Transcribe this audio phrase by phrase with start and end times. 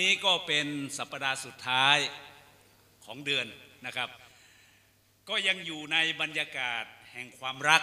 [0.00, 0.66] นี้ก็เป็น
[0.98, 1.96] สัปดาห์สุดท้าย
[3.04, 3.46] ของเดือน
[3.86, 4.08] นะครับ
[5.28, 7.82] ก็ยังอยู่ในบรรยากาศแห่งความรัก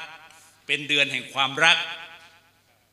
[0.67, 1.77] เป็นเดือนแห่งความรัก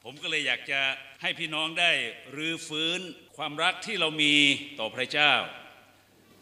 [0.05, 0.81] ผมก็เลยอยากจะ
[1.23, 1.91] ให้พี่น้องได้
[2.37, 3.01] รื้อฟื้น
[3.37, 4.35] ความรักที่เรามี
[4.79, 5.33] ต่อพระเจ้า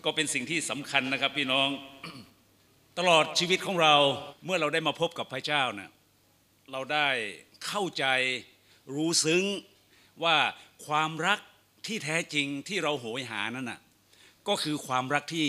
[0.04, 1.68] ก็เป็นสิ่งที่สำคัญนะครับพี่น้อง
[2.98, 3.94] ตลอดชีวิตของเรา
[4.44, 5.90] เมื่อเราได้มาพบกับพระเจ้านะ
[6.72, 7.08] เราได้
[7.66, 8.04] เข้าใจ
[8.94, 9.44] รู้ซึ้ง
[10.24, 10.36] ว่า
[10.86, 11.40] ความรัก
[11.88, 13.80] ที่แท้จริงที่เราโหยหานั้นน่ะ
[14.48, 15.48] ก็คือความรักที่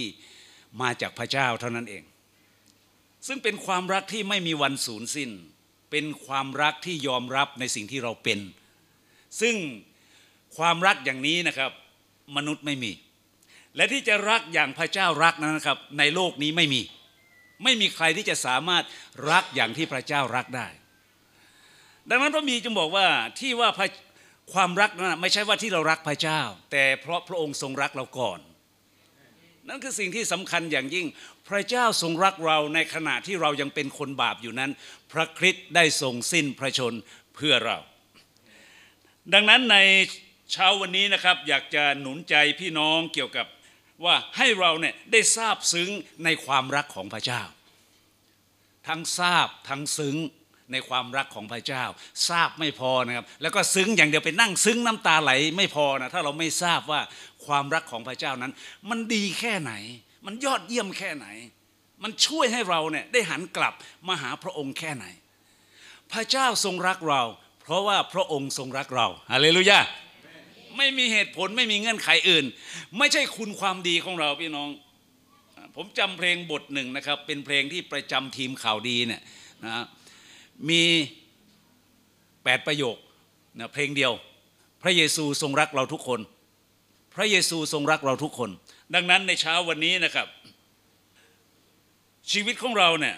[0.81, 2.03] มาจากพระเจ้าเท่านั้นเอง
[3.27, 5.29] ซึ่งเป็นความรักที่ไม่มีวันสูญสิ้น
[5.91, 8.39] เป็นความรักที่ยอมรับในสิ่งที่เราเป็น
[9.41, 9.55] ซึ่ง
[10.57, 11.71] ความรักอย่างนี้นะครับ
[12.37, 12.91] มนุษย์ไม่มี
[13.75, 16.81] และที่จะรักอย่างพระเจ้ารักนั้นนะครับ ในโลกนี้ไม่มี
[17.63, 18.83] ไม่มีใครที่จะสามารถ
[19.31, 20.67] รักอย่างที่พระเจ้ารักได้
[22.09, 23.07] ดังนั้นพระมีจึงบอกว่า
[23.39, 23.87] ที่ว่าพระ
[24.53, 28.39] ความรักนั้นไม่ใช่ว่าที่เรารักพระเจ้า แต่เพราะพระองค์ทรงรักเราก่อน
[29.69, 31.07] นั่นคือสิ่งที่สำคัญอย่างยิ่ง
[31.49, 34.71] พระเจ้าทรงรักเราในขณะที่เรายังเป็นคนบาปอยู่นั้น
[35.11, 36.93] พระคริสต์ได้ทรงสิ้นพระชน
[37.35, 37.77] เพื่อเรา
[39.33, 39.77] ดังนั้นใน
[40.51, 43.47] เช้าวันนี้นะครับ อยากจะหนุนใจพี่น้องเกี่ยวกับ
[44.05, 45.89] ว่าให้เราเนี่ยได้ทราบซึ้ง
[46.23, 47.41] ในความรักของพระเจ้า
[48.87, 50.15] ทั้งทราบทั้งซึ้ง
[50.71, 51.83] ในความรักของพระเจ้า
[52.29, 57.01] ทราบไม่พอนะครับ แล้วก็ซึ้งอย่างเดียวไปนั่งซึ้งน้ำตาไหลไม่พอนะถ้าเราไม่ทราบว่า
[57.45, 58.51] ความรักของพระเจ้านั้น
[58.89, 59.73] มันดีแค่ไหน
[60.25, 61.27] มันยอดเยี่ยมแค่ไหน
[62.03, 63.73] มันช่วยให้เราเนี่ยได้หันกลับ
[64.07, 65.05] มาหาพระองค์แค่ไหน
[66.11, 67.21] พระเจ้าทรงรักเรา
[67.63, 69.79] เพราะว่าพระองค์ทรงรักเราฮาเลลูยา
[70.77, 72.45] ไม่มีเหตุผลไม่มีเงื่อนไขอื่น
[72.97, 74.69] ไม่ใช่คุณความดีของเราพี่น้อง
[75.75, 79.21] ผมจำเพลงบทหนึ่งนะครับ เป็นเพลงที่ประจำทีมข่าวดีเนี่ย
[79.65, 79.85] นะ
[80.69, 80.83] มี
[82.43, 82.97] แปดประโยค
[83.59, 84.13] นะเพลงเดียว
[84.81, 86.19] พระเยซูทรงรักเราทุกคน
[87.15, 88.49] พระเยซูทรงรักเราทุกคน
[88.95, 90.27] ดังนั้นในเช้าวันนี้นะครับ
[92.31, 93.15] ชีวิตของเราเนี่ย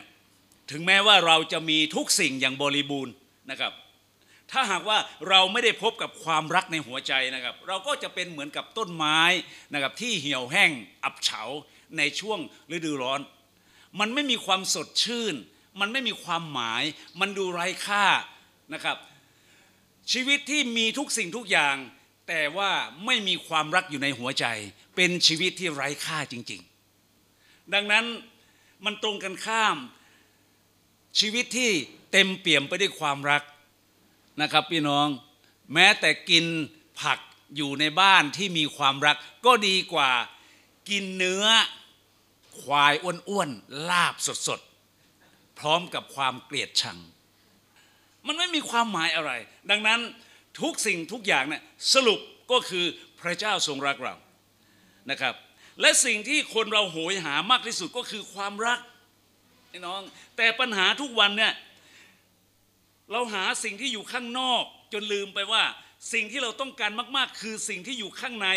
[0.71, 3.13] ถึงแม้ว่าเราจะมีทุกสิ่งอย่างบริบูรณ์
[3.51, 3.73] นะครับ
[4.51, 4.97] ถ้าหากว่า
[5.29, 9.19] เราไม่ได้พบกับความรักในหัวใจนะครับ เราก็จะเป็นเหมือนกับต้นไม้
[9.73, 10.71] นะครับที่เหี่ยวแห้ง
[11.03, 11.41] อับเฉา
[11.97, 12.39] ในช่วง
[12.75, 13.19] ฤดูร้อน
[13.99, 15.35] มันไม่มีความสดชื่น
[15.79, 16.83] มันไม่มีความหมาย
[17.19, 18.05] มันดูไร้ค่า
[18.73, 18.97] นะครับ
[20.11, 21.75] ชีวิตที่มีทุกสิ่งทุกอย่าง
[22.27, 22.71] แต่ว่า
[23.05, 24.45] ไม่มีความรักอยู่ในหัวใจ
[24.95, 26.61] เป็นชีวิตที่ไร้ค่าจริง
[27.17, 28.05] ๆ ดังนั้น
[28.85, 29.77] มันตรงกันข้าม
[31.19, 31.71] ชีวิตที่
[32.11, 33.43] เต็มเปี่ยมไปด้วยความรัก
[34.41, 35.07] นะครับพี่น้อง
[35.73, 36.45] แม้แต่กิน
[37.01, 37.19] ผัก
[37.55, 40.11] อยู่ในบ้านที่มีความรัก ก็ดีกว่า
[40.89, 41.45] กินเนื้อ
[42.59, 44.15] ควายอ้วนๆลาบ
[44.47, 44.70] สดๆ
[45.61, 46.97] พร้อมกับความเกลียดชัง
[48.27, 49.31] มันไม่มีความหมายอะไร
[49.71, 49.99] ดังนั้น
[50.61, 51.61] ทุกสิ่งทุกอย่างเนี่ย
[51.93, 52.19] สรุป
[52.51, 52.85] ก็คือ
[53.21, 54.15] พระเจ้าทรงรักเรา
[55.11, 55.33] นะครับ
[55.81, 58.79] และสิ่งที่คนเราโหยหามากที่สุดก็คือความรัก
[59.71, 60.01] พี่น้อง
[60.37, 61.53] แต่ปัญหาทุกวันเนี่ย
[63.11, 64.63] เราหาสิ่งที่อยู่ข้างนอก
[64.93, 65.63] จนลืมไปว่า
[66.13, 68.47] สิ่งที่เราต้องการมาก ๆ คือสิ่งที่อยู่ข้างใน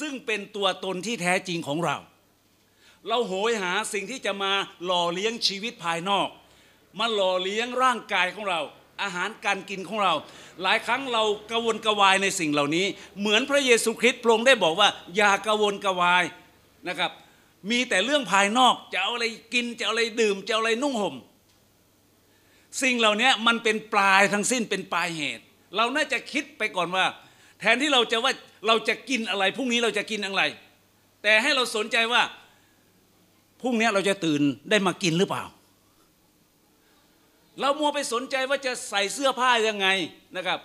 [0.00, 1.96] ซึ่งเป็นตัวตนที่แท้จริงของเรา
[3.08, 4.52] เราโหยหาสิ่งที่จะมา
[4.84, 6.28] หล่อเลี้ยงชีวิตภายนอก
[6.98, 8.60] มาหล่อเลี้ยงร่างกายของเรา
[9.02, 10.14] อาหารการกินของเรา
[10.62, 12.86] หลายครั้งเรากระวนกระวายในสิ่งเหล่านี้
[13.20, 16.24] เหมือนพระเยซูคริสต์พระองค์ได้บอกว่า อย่ากระวนกระวาย
[16.88, 17.10] นะครับ
[17.70, 21.14] มีแต่เรื่องภายนอกจะเอาอะไรกินจะเอาอะไรดื่มจะเอาอะไรนุ่งห่ม
[22.82, 25.44] สิ่งเหล่านี้มันเป็นปลายทั้งสิ้นเป็นปลายเหตุ
[25.76, 27.04] เราน่าจะคิดไปก่อนว่า
[27.60, 28.32] แทนที่เราจะว่า
[28.66, 30.42] เราจะกินอะไรพรุ่งนี้เราจะกินอะไร
[31.22, 32.22] แต่ให้เราสนใจว่า
[33.62, 35.44] พรุ่งนี้เราจะตื่นได้มากินหรือเปล่า
[37.60, 39.86] เรามัวไปสนใจว่าจะใส่เสื้อผ้ายังไง
[40.36, 40.58] นะครับ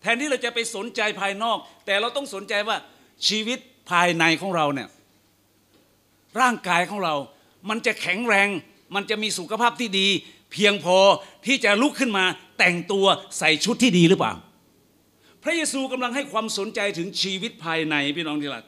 [0.00, 2.76] แทนที่เราจะไปสนใจภายนอก แต่เราต้องสนใจว่า
[3.28, 3.58] ชีวิต
[3.90, 4.88] ภายในของเราเนี่ย
[6.40, 7.14] ร่างกายของเรา
[7.68, 8.48] มันจะแข็งแรง
[8.94, 10.08] มันจะมีสุขภาพที่ดี
[10.52, 10.98] เพียงพอ
[11.46, 12.24] ที่จะลุกขึ้นมา
[12.58, 13.06] แต่งตัว
[13.38, 14.32] ใส่ชุดที่ดีหรือเปล่า
[15.42, 18.64] พระเยซูกำลังให้ความสนใจถึงชีวิตภายในพี่น้องที่รัก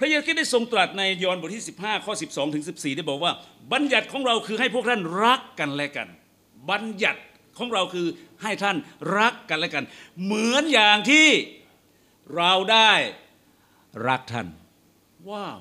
[0.00, 3.32] พระเยซูคริสต์ได้ทรงตรัสในยอห์นบทที่ 15 ข้อ 12 ถึง 14 ได้บอกว่า
[3.72, 6.08] บัญญัติของเราคือให้พวกท่านรักกันและกัน
[6.70, 7.20] บัญญัติ
[7.58, 8.06] ของเราคือ
[8.42, 8.76] ให้ท่าน
[9.18, 9.84] รักกันและกัน
[10.24, 11.28] เหมือนอย่างที่
[12.36, 12.92] เราได้
[14.08, 14.46] รักท่าน
[15.30, 15.58] ว้าว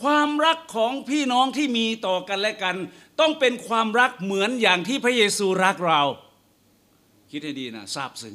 [0.00, 2.76] ความรักของพี่น้องที่มีต่อกันและกัน
[3.20, 6.02] ต้องเป็นความรักเหมือนอย่างที่พระเยซูรักเรา
[7.30, 8.34] คิดให้ดีนะทราบซึ้ง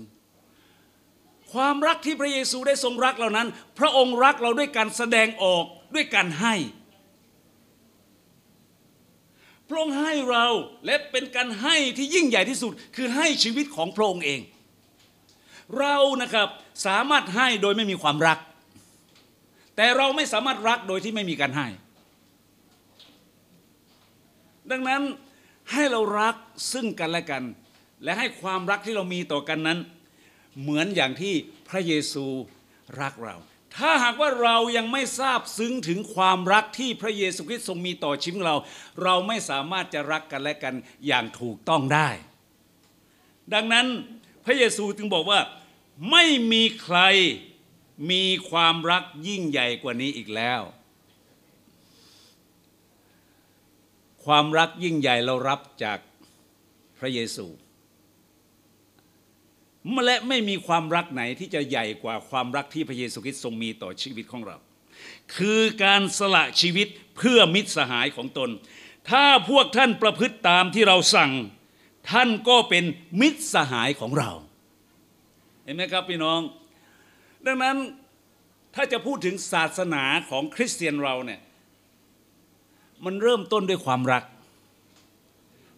[1.54, 3.48] ความรักที่พระเยซูได้ทรงรักเรานั้น
[3.80, 5.64] พระองค์รักเราด้วยการแสดงออก
[5.96, 6.56] ด้วยการให้
[9.68, 10.46] พระองค์ให้เรา
[10.86, 14.42] และเป็นการให้ที่ยิ่งใหญ่ที่สุด คือให้ชีวิตของพระองค์เอง
[15.80, 16.48] เรานะครับ
[16.86, 18.38] สามารถให้โดยไม่มีความรัก
[19.76, 21.68] แต่เราไม่สามารถรักโดยที่ไม่มีการให้
[24.72, 25.02] ดังนั้น
[25.72, 26.36] ให้เรารัก
[26.74, 27.44] ซึ่งกันและกัน
[28.04, 29.80] และให้ความรักที่เรามีต่อกันนั้น
[30.62, 31.34] เหมือนอย่างที่
[31.70, 32.26] พระเยซู
[33.02, 33.36] รักเรา
[33.78, 38.56] ถ้าหากว่าเรายังไม่ทราบซึ้งถึงความรักที่พระเยซูคริสต์ทรงมีต่อชีวิตเรา
[39.04, 40.76] เราไม่สามารถจะรักกันและกัน
[41.08, 42.10] อย่างถูกต้องได้
[43.54, 43.88] ดังนั้น
[44.46, 45.40] พระเยซูจึงบอกว่า
[46.12, 47.00] ไม่มีใคร
[48.12, 50.62] มีความรักยิ่งใหญ่กว่านี้อีกแล้ว
[54.26, 56.00] ความรักยิ่งใหญ่เรารับจาก
[57.00, 57.46] พระเยซู
[60.06, 64.58] และไม่มีความรักไหนที่จะใหญ่กว่าความรักที่พระเยซูคริสต์ทรงมีต่อชีวิตของเรา
[65.36, 66.88] คือการสละชีวิต
[67.18, 68.50] เพื่อมิตรสหายของตน
[69.10, 71.32] ถ้าพวกท่านประพฤติตามที่เราสั่ง
[72.12, 72.84] ท่านก็เป็น
[73.22, 74.32] มิตรสหายของเรา
[75.64, 76.40] เห็นไหมครับพี่น้อง
[77.46, 77.78] ดังนั้น
[78.76, 81.42] ถ้าจะพูดถึงศาสนาของคริสเตียนเราเนี่ย
[83.06, 84.24] มันเริ่มต้นด้วยความรัก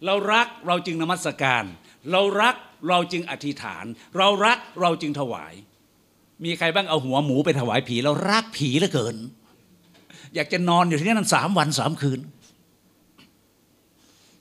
[0.06, 1.64] เรารักเราจึงนมัสการ
[2.10, 2.56] เรารัก
[2.88, 3.84] เราจึงอธิษฐาน
[4.18, 5.54] เรารักเราจึงถวาย
[6.44, 9.16] มีใครบ้างเอาหัวหมูไปถวายผีเรารักผีเหลือเกิน
[10.34, 12.20] อยากจะนอนอยู่ที่นั่นสามวันสามคืน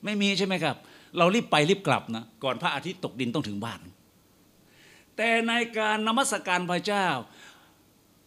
[0.04, 0.76] ไม่มีใช่ไหมครับ
[1.18, 3.80] เรารีบไปรีบกลับนะก่อนพระอาทิตย์ตกดินต้องถึงบ้าน
[5.18, 7.08] แต่ในการนมัสการพระเจ้า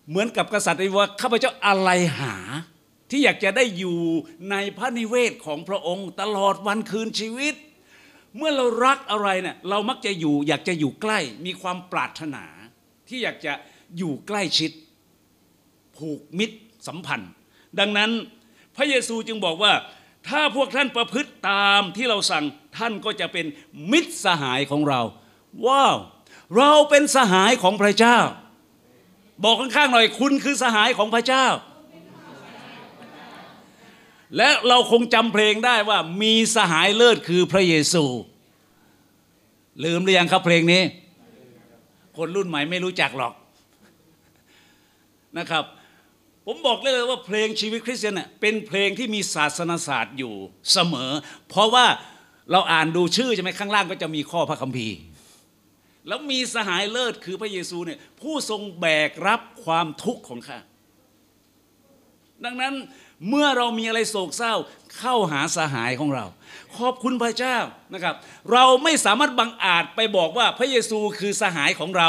[0.08, 1.90] เหมือนกับกษัตริย์ว่าข้าพเจ้าอะไร
[2.20, 2.36] หา
[3.10, 3.98] ที่อยากจะได้อยู่
[4.50, 7.54] ในพระนิเวศของพระองค์ตลอดวันคืนชีวิต
[8.36, 12.44] เมื่อเรารักอะไรเนี่ยเรามักจะอยู่อยากจะอยู่ใกล้ มีความปรารถนา
[13.08, 13.52] ที่อยากจะ
[13.98, 14.70] อยู่ใกล้ชิด
[15.96, 16.58] ผูกมิตร
[16.88, 17.30] สัมพันธ์
[17.78, 18.10] ดังนั้น
[18.76, 19.72] พระเยซูจึงบอกว่า
[20.28, 22.44] ถ้าพวกท่านประพฤติตามที่เราสั่ง
[22.78, 23.46] ท่านก็จะเป็น
[23.92, 25.00] มิตรสหายของเรา
[25.66, 25.96] ว้าว
[26.56, 28.18] เราเป็นสหายของพระเจ้า
[29.44, 31.46] บอกข้างๆหน่อยคุณคือสหายของพระเจ้า
[34.36, 38.04] และเราคงจำเพลงได้ว่ามีสหายเลิศคือพระเยซู
[39.84, 40.82] ลืมหรือยังครับเพลงนี้
[42.16, 43.32] คนรุ่นใหม่ไม่รู้จักหรอก
[45.38, 45.64] นะครับ
[46.46, 50.34] ผมบอกเลยว่าเพลงชีวิตคริสเตียนเน่ยเป็นเพลงที่มีศาสนศาสตร์อยู่
[50.72, 51.10] เสมอ
[51.48, 51.86] เพราะว่า
[52.52, 54.96] เราอ่านดูชื่อใช่ไหมข้างล่างก็จะมีข้อพระคัมภีร์
[56.08, 60.58] แล้วมีสหายเลิศคือพระเยซูเนี่ยผู้ทรงแบกรับความทุกข์ของข้า
[62.44, 62.74] ดังนั้น
[63.28, 64.54] เมื่อเรามีอะไรโศกเศร้า
[64.98, 66.24] เข้าหาสหายของเรา
[66.76, 67.56] ขอบคุณพระเจ้า
[67.94, 68.14] นะครับ
[68.52, 72.08] เราไม่สามารถบังอาจไปบอกว่าพระเยซูคือสหายของเรา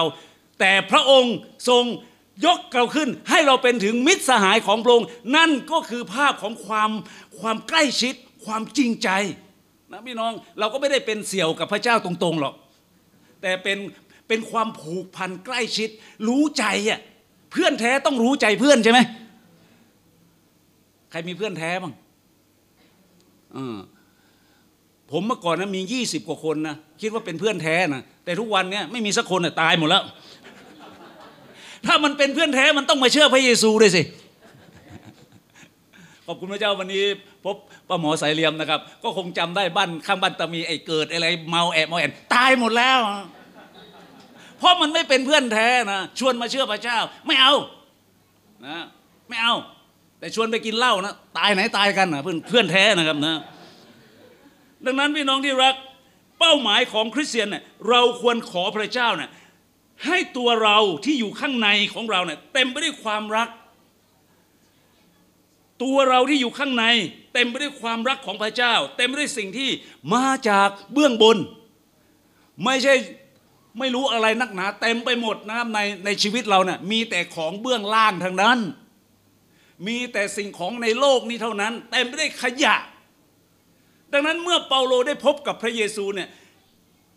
[0.59, 1.35] แต่พระองค์
[1.69, 1.83] ทรง
[2.45, 6.91] ยกเราขึ้นให้เราเป็นถึงมิตรสหายของพระองค์นั่นก็คือภาพของความ
[7.39, 8.13] ความใกล้ชิด
[8.45, 9.09] ความจริงใจ
[9.91, 12.53] นะพี่น้องเราก็ไม่ได้เป็นเสี่ยวกับพระเจ้าตรงๆหรอก
[13.41, 13.77] แต่เป็น
[14.27, 15.89] เป็นความผูกพันใกล้ชิด
[16.27, 17.00] รู้ใจอะ
[17.51, 19.00] เพื่อนแท้ต้องรู้ใจเพื่อนใช่ไหม
[21.12, 21.94] ใครมีเพื่อนแท้บ้าง
[23.56, 23.78] ออ
[25.12, 30.04] ผมเมื่อก่อนนะมียี่สิบกว่าคนนะคิดว่าเป็นเพื่อนแท้นะแต่ทุกวันเนี้ยไม่มีสักคนนะตายหมดแล้ว
[31.86, 34.02] ถ้ามันเป็นเพื่อนแท้มันต้องมาเชื่อพระเยซูด้วยสิ
[36.28, 37.04] ขอบคุณพระเจ้าวันนี้
[37.46, 37.56] พบ
[37.90, 43.00] ป้าหมอสายเลียมนะครับ ก็คงจำได้บ้านข้างบ้านตามีไอ้เกิดอะไรเมาแอบเมาแอบตายหมดแล้ว
[44.59, 46.97] เพราะมันไม่เป็นเพื่อนแท้นะชวนมาเชื่อพระเจ้า
[47.28, 47.54] ไม่เอา
[48.68, 48.78] นะ
[49.30, 49.54] ไม่เอา
[50.25, 53.39] แต่ชวนไปกินเหล้านะตายไหนตายกันนะเพื่อนเพื่อนแท้นะครับนะ
[54.85, 55.75] ดังนั้นพี่น้องที่รัก
[56.39, 59.29] เป้าหมายของคริสเตียนเนี่ยเราควรขอพระเจ้าเนี่ย
[60.05, 63.49] ให้ตัวเราที่อยู่ข้างในของเราเนี่ยเต็มไปด้วยความรัก
[65.83, 66.85] ตัวเราที่อยู่ข้างใน
[67.33, 69.69] เต็มไปด้วยความรักของพระเจ้า เต็มไปด้วยสิ่งที่
[70.13, 71.37] มาจากเบื้องบน
[72.65, 72.94] ไม่ใช่
[73.79, 78.59] ไม่รู้อะไรนักหนา เต็มไปหมดนะครับในในชีวิตเราเนี่ยมีแต่ของเบื้องล่างทางนั้น
[79.87, 82.75] มีแต่สิ่งของในโลกนี้เท่านั้นเต็มไปด้วยขยะ
[84.13, 86.29] ดังนั้นเมื่อเปาโลได้พบกับพระเยซูเนี่ย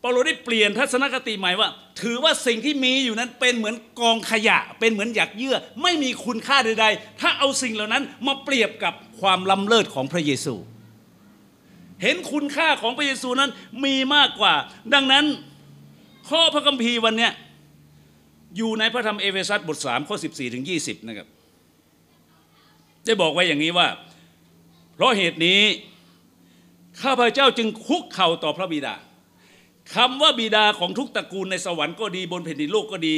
[0.00, 1.68] เปาโลได้เปลี่ยนทัศนคติใหม่ว่า
[2.00, 10.54] ถือว่าสิ่งที่มีอยู่นั้นเป็นเหมือนกองขยะ เป็นเหมือนหยักเยื่อ ไม่มีคุณค่าใดๆ ถ้าเอาสิ่งเหล่านั้นมาเปรียบกับความล้ำเลิศของพระเยซู
[12.02, 13.50] เห็นคุณค่าของพระเยซูนั้น
[13.84, 14.54] มีมากกว่า
[14.94, 15.24] ดังนั้น
[16.30, 17.32] ข้อพระคัมภีร์วันเนี้ย
[18.56, 21.26] อยู่ในพระธรรมเอเฟซัสบท3ข้อ 14ถึง20 นะครับ
[23.08, 23.88] ได้บอกไว้อย่างนี้ว่า
[24.94, 25.62] เพราะเหตุนี้
[27.02, 28.94] ข้าพเจ้าจึงคุกเข่าต่อพระบิดา
[29.94, 33.16] คำว่าบิดาของทุกตระกูลในสวรรค์ก็ดีบนแผ่นดินโลกก็ดี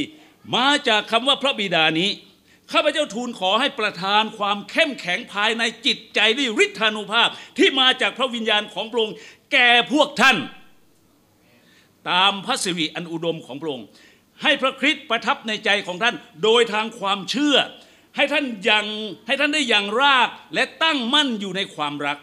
[0.56, 2.10] มาจากคำว่าพระบิดานี้
[2.72, 7.28] ข้าพเจ้าทูลขอให้ประทานความเข้มแข็งภายในจิตใจด้วยฤทธานุภาพ
[7.58, 9.16] ที่มาจากพระวิญญาณของพระองค์
[9.52, 10.36] แก่พวกท่าน
[12.10, 13.86] ตามพระสิริอันอุดมของพระองค์
[14.42, 17.56] ให้พระคริสต์ประทับในใจของท่านโดยทางความเชื่อ
[18.16, 18.86] ให้ท่านยัง
[19.26, 22.18] ให้ท่านได้ยังรากและตั้งมั่นอยู่ในความรัก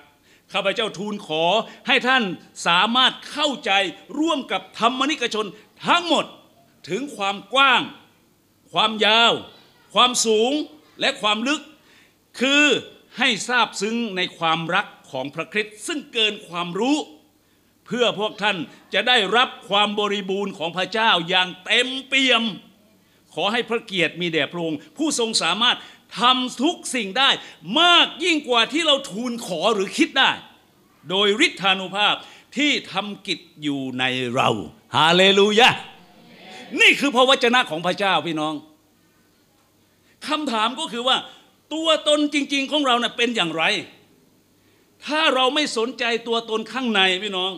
[0.53, 1.43] ข้าพเจ้าทูลขอ
[1.87, 2.23] ให้ท่าน
[2.67, 3.71] สามารถเข้าใจ
[4.19, 5.45] ร่วมกับธรรมนิกชน
[5.87, 6.25] ทั้งหมด
[6.89, 7.81] ถึงความกว้าง
[8.73, 9.33] ความยาว
[9.93, 10.51] ความสูง
[11.01, 11.61] และความลึก
[12.39, 12.63] คือ
[13.17, 16.97] ให้ทราบซึ้งในความรักของพระคริสต์ซึ่งเกินความรู้
[17.85, 18.57] เพื่อพวกท่าน
[18.93, 22.43] จะได้รับความบริบูรณ์ของพระเจ้าอย่างเต็มเปี่ยม
[23.33, 25.77] ขอให้พระเกียรติมีแด่พระองค์ผู้ทรงสามารถ
[26.19, 27.29] ทำทุกสิ่งได้
[27.81, 30.31] มากยิ่งกว่าที่เราทูลขอหรือคิดได้
[31.09, 32.15] โดยฤทธานุภาพ
[32.57, 34.03] ที่ทำกิจอยู่ใน
[34.35, 34.49] เรา
[34.97, 35.69] ฮาเลลูยา
[36.81, 38.53] นี่คือพระวจนะของพระเจ้าพี่น้อง
[40.27, 41.17] คำถามก็คือว่า
[41.73, 43.63] ตัวตนจริง ๆ ของเราเนะ่ยเป็นอย่างไร
[45.05, 47.51] ถ้าเราไม่สนใจตัวตนข้างในพี่น้อง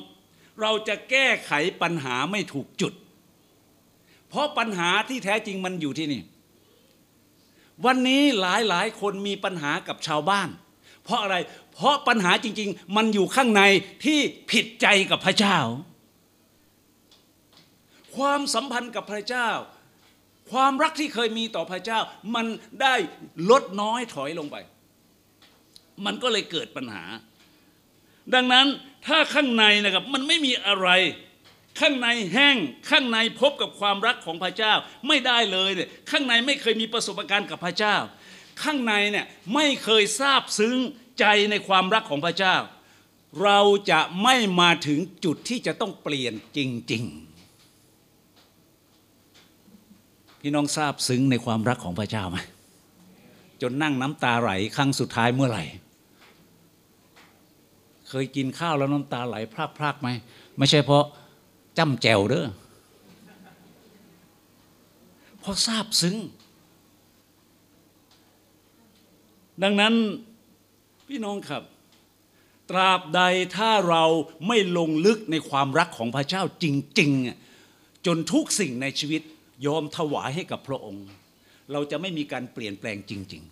[0.61, 2.93] เราจะแก้ไขปัญหาไม่ถูกจุด
[4.29, 6.21] เพราะปัญหาที่แท้จริงมันอยู่ที่นี่
[7.85, 10.49] วันนี้หลายหลายคนมีปัญหากับชาวบ้าน
[11.03, 11.35] เพราะอะไร
[11.73, 13.61] เพราะปัญหาจริง ๆ มันอยู่ข้างใน
[14.05, 14.19] ที่
[14.51, 15.57] ผิดใจกับพระเจ้า
[18.15, 19.49] ความสัมพันธ์กับพระเจ้า
[20.51, 21.99] ความรักที่เคยมีต่อพระเจ้า
[22.35, 22.45] มัน
[22.81, 22.95] ได้
[23.49, 24.55] ลดน้อยถอยลงไป
[26.05, 27.03] มันก็เลยเกิดปัญหา
[28.33, 28.67] ดังนั้น
[29.07, 30.89] ถ้าข้างในนะครับมันไม่มีอะไร
[31.79, 32.57] ข้างในแห้ง
[32.89, 34.73] ข้างในพบกับความรักของพระเจ้า
[35.07, 37.95] ไม่ได้เลยเนี่ยข้างในไม่เคยมีประสบการณ์กับพระเจ้า
[38.63, 40.77] ข้างในเนี่ยไม่เคยทราบซึ้ง
[41.19, 42.55] ใจในความรักของพระเจ้า
[43.43, 43.59] เรา
[43.91, 46.59] จะไม่มาถึงจุดที่จะต้องเปลี่ยนจ
[46.91, 47.03] ริง
[49.67, 52.37] ๆ พี่น้องทราบซึ้งในความรักของพระเจ้าไหม
[53.61, 55.63] จนนั่งน้ำตาไหลครั้งสุดท้ายเมื่อไหร่
[58.09, 59.35] เคยกินข้าวแล้วน้ำตาไหล
[59.77, 60.09] พรากๆไหม
[60.57, 61.05] ไม่ใช่เพราะ
[61.79, 62.47] จ้ำแจวเด้อ
[65.39, 66.15] เพราะทราบซึ้ง
[69.63, 69.93] ดังนั้น
[71.07, 71.63] พี่น้องครับ
[72.69, 73.21] ตราบใด
[73.57, 74.03] ถ้าเรา
[74.47, 76.65] ไม่ลงลึกในความรักของพระเจ้าจ
[76.99, 77.11] ริง
[77.59, 79.21] ๆ จนทุกสิ่งในชีวิต
[79.65, 81.05] ยอมถวายให้กับพระองค์
[81.71, 83.43] เราจะไม่มีการเปลี่ยนแปลงจริง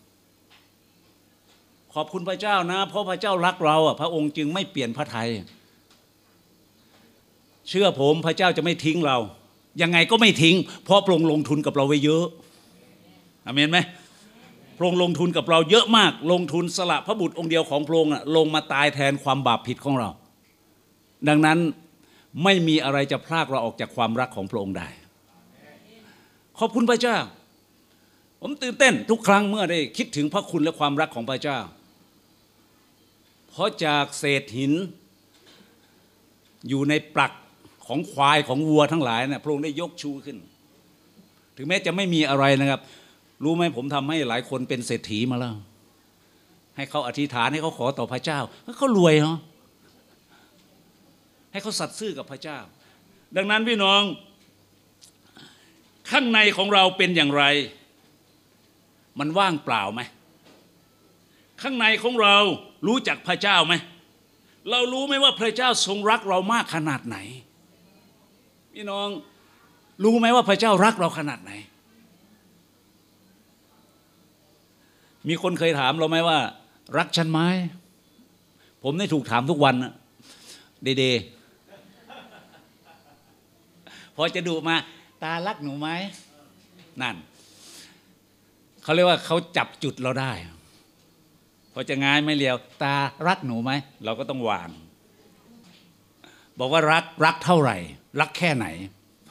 [1.11, 5.29] ๆ ขอบคุณพระเจ้านะ เพราะพระเจ้ารักเราอะพระองค์จึงไม่เปลี่ยนพระทัย
[7.69, 9.17] เชื่อผมพระเจ้าจะไม่ทิ้งเรา
[9.81, 10.55] ยังไงก็ไม่ทิ้ง
[10.85, 12.25] เพราะพระองค์ลงทุนกับเราไว้เยอะ
[13.45, 13.79] อเมนไหม
[14.77, 20.09] พระองค์ลงทุนกับเราเยอะมาก ลงทุนสละพระบุตรองค์เดียวของพระองค์ลงมาตายแทนความบาปผิดของเรา
[21.27, 21.59] ดังนั้น
[22.43, 24.87] ไม่มีอะไรจะพรากเราออกจากความรักของพระองค์ได้
[26.59, 27.17] ขอบคุณพระเจ้า
[28.41, 31.59] ผมตื่นเต้นทุกครั้งเมื่อได้คิดถึงพระคุณและความรักของพระเจ้า
[33.49, 34.73] เพราะจากเศษหิน
[36.69, 37.31] อยู่ในปลัก
[37.87, 40.37] ของควายของวัวทั้งหลายนะพระองค์ได้ยกชูขึ้น
[41.57, 42.81] ถึงแม้จะไม่มีอะไรนะครับ
[43.43, 45.55] รู้ไหมผมทำให้หลายคนเป็นเศรษฐีมาแล้ว
[46.75, 48.39] ให้เขาอธิษฐานให้เขาขอต่อพระเจ้า
[48.77, 49.37] เขารวยเนาะ
[51.51, 52.59] ให้เขาสัตย์ซื่อกับพระเจ้า
[53.35, 54.01] ดังนั้นพี่น้อง
[56.11, 57.43] ข้างในของเราเป็นอย่างไร
[59.19, 60.01] มันว่างเปล่าไหม
[61.61, 62.35] ข้างในของเรา
[62.87, 63.73] รู้จักพระเจ้าไหม
[64.71, 67.17] เรารู้ไหมว่าพระเจ้าทรงรักเรามากขนาดไหน
[68.79, 69.09] พี่น้อง
[70.03, 71.51] รู้ไหมว่าพระเจ้ารักเราขนาดไหน
[75.27, 76.39] มีคนเคยถามเราไหมว่า
[76.97, 77.39] รักฉันไหม
[78.83, 79.93] ผมได้ถูกถามทุกวันนะ
[80.83, 81.03] เดเด
[84.15, 84.75] พอจะดูมา
[85.23, 85.89] ตารักหนูไหม
[87.01, 87.15] นั่น
[88.83, 90.31] เขาเรียกว่าเขาจับจุดเราได้
[91.73, 92.95] พอจะง่ายไม่เลียว ตา
[93.27, 93.71] รักหนูไหม
[94.05, 94.69] เราก็ต้องวาง
[96.59, 97.77] บอกว่ารักรักเท่าไหร่
[98.21, 98.65] รักแค่ไหน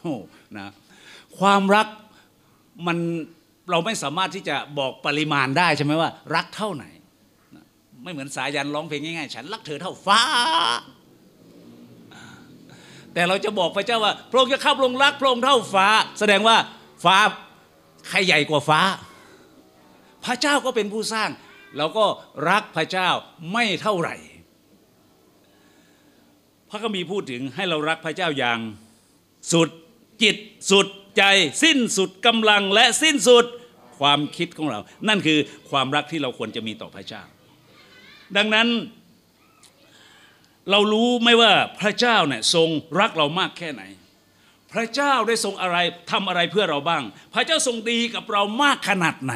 [0.01, 0.15] โอ้
[0.59, 0.69] นะ
[1.39, 1.87] ความรัก
[2.87, 2.99] มัน
[3.71, 6.85] เราไม่สามารถที่จะบอกปริมาณได้ใช่ไหมว่า รักเท่าไหน
[8.03, 10.21] ไม่เหมือนสายันร้องเพลงง่ายๆ ฉันรักเธอเท่าฟ้า
[13.15, 15.87] แต่เราจะบอกพระเจ้าว่า พระองค์จะเข้าลงรักพระองค์เท่าฟ้า
[16.19, 16.57] แสดงว่า
[17.05, 17.17] ฟ้า
[18.09, 18.81] ใครใหญ่กว่าฟ้า
[20.25, 21.31] พระเจ้าก็เป็นผู้สร้าง
[21.77, 22.07] เราก็
[22.51, 23.09] รักพระเจ้า
[23.53, 24.15] ไม่เท่าไหร่
[26.71, 28.59] พระก็มีพูดถึงให้เรารักพระเจ้าอย่าง
[29.53, 29.69] สุด
[30.23, 30.37] จิต
[30.71, 31.23] สุดใจ
[31.63, 33.45] สิ้นสุดกำลังและสิ้นสุด
[33.99, 35.39] ความคิดของเรา นั่นคือ
[35.71, 37.23] ความรักที่เราควรจะมีต่อพระเจ้า
[38.37, 38.69] ดังนั้น
[40.71, 42.69] เรารู้ไหมว่าพระเจ้าเนี่ยทรง
[43.01, 43.83] รักเรามากแค่ไหน
[44.73, 45.77] พระเจ้าได้ทรงอะไร
[46.11, 47.03] ทำอะไรเพื่อเราบ้าง
[47.35, 49.35] พระเจ้าทรงดีกับเรามากขนาดไหน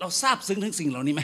[0.00, 1.22] เราทราบซึ้งถึงสิ่งเหล่านี้ไหม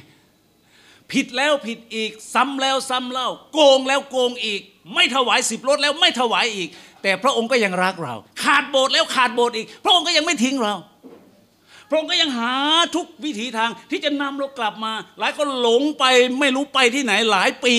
[1.12, 4.60] ผิดแล้วผิดอีก ซ้ำแล้วซ้ำเล่า โกงแล้วโกงอีก
[4.94, 6.68] ไม่ถวายสิบรถแล้วไม่ถวายอีก
[7.02, 10.74] แต่พระองค์ก็ยังรักเรา ขาดโบสถ์แล้วขาดโบสถ์อีก พระองค์ก็ยังไม่ทิ้งเรา
[11.88, 12.52] พระองค์ก็ยังหา
[12.96, 16.04] ทุกวิถีทางที่จะนำเรากลับมา หลายคนหลงไป
[16.40, 17.74] ไม่รู้ไปที่ไหนหลายปี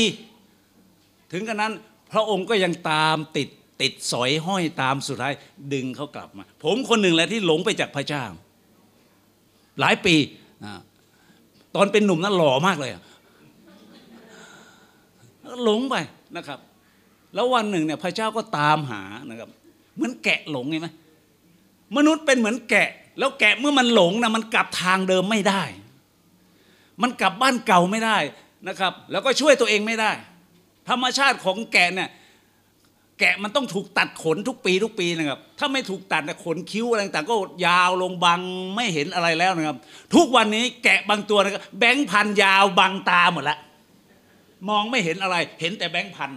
[1.32, 1.74] ถึงกันนั้น
[2.12, 3.50] พระองค์ก็ยังตามติด
[3.82, 5.34] ติดสอยห้อยตามสุดท้าย
[5.74, 8.24] ดึงเขากลับมา ผมคนหนึ่งแหละที่หลงไปจากพระเจ้า
[9.80, 10.16] หลายปี
[11.76, 12.92] ตอนเป็นหนุ่มนั้นหล่อมากเลย
[15.52, 15.96] อะหลงไป
[16.38, 16.60] นะครับ
[17.34, 19.50] แล้ววันหนึ่งเนี่ยพระเจ้าก็ตามหานะครับ
[19.96, 20.88] เหมือนแกะหลงไงไหม
[21.98, 22.90] มนุษย์เป็นเหมือนแกะ
[23.20, 25.64] แล้วแกะเมื่อมันหลงนะมันกลับทางเดิมไม่ได้
[27.02, 28.18] มันกลับบ้านเก่าไม่ได้
[28.68, 30.12] นะครับ แล้วก็ช่วยตัวเองไม่ได้
[30.90, 32.10] ธรรมชาติของแกะเนี่ย
[33.20, 38.42] แกะมันต้องถูกตัดขนทุกปีทุกปีนะครับ ถ้าไม่ถูกตัดขนคิ้วอะไรต่างก็ยาวลงบัง
[38.76, 39.78] ไม่เห็นอะไรแล้วนะครับ
[40.16, 43.58] ทุกวันนี้แกะบางตัวนะครับแบงค์พันยาวบังตาหมดละ
[44.70, 46.32] มองไม่เห็นอะไร เห็นแต่แบงค์พัน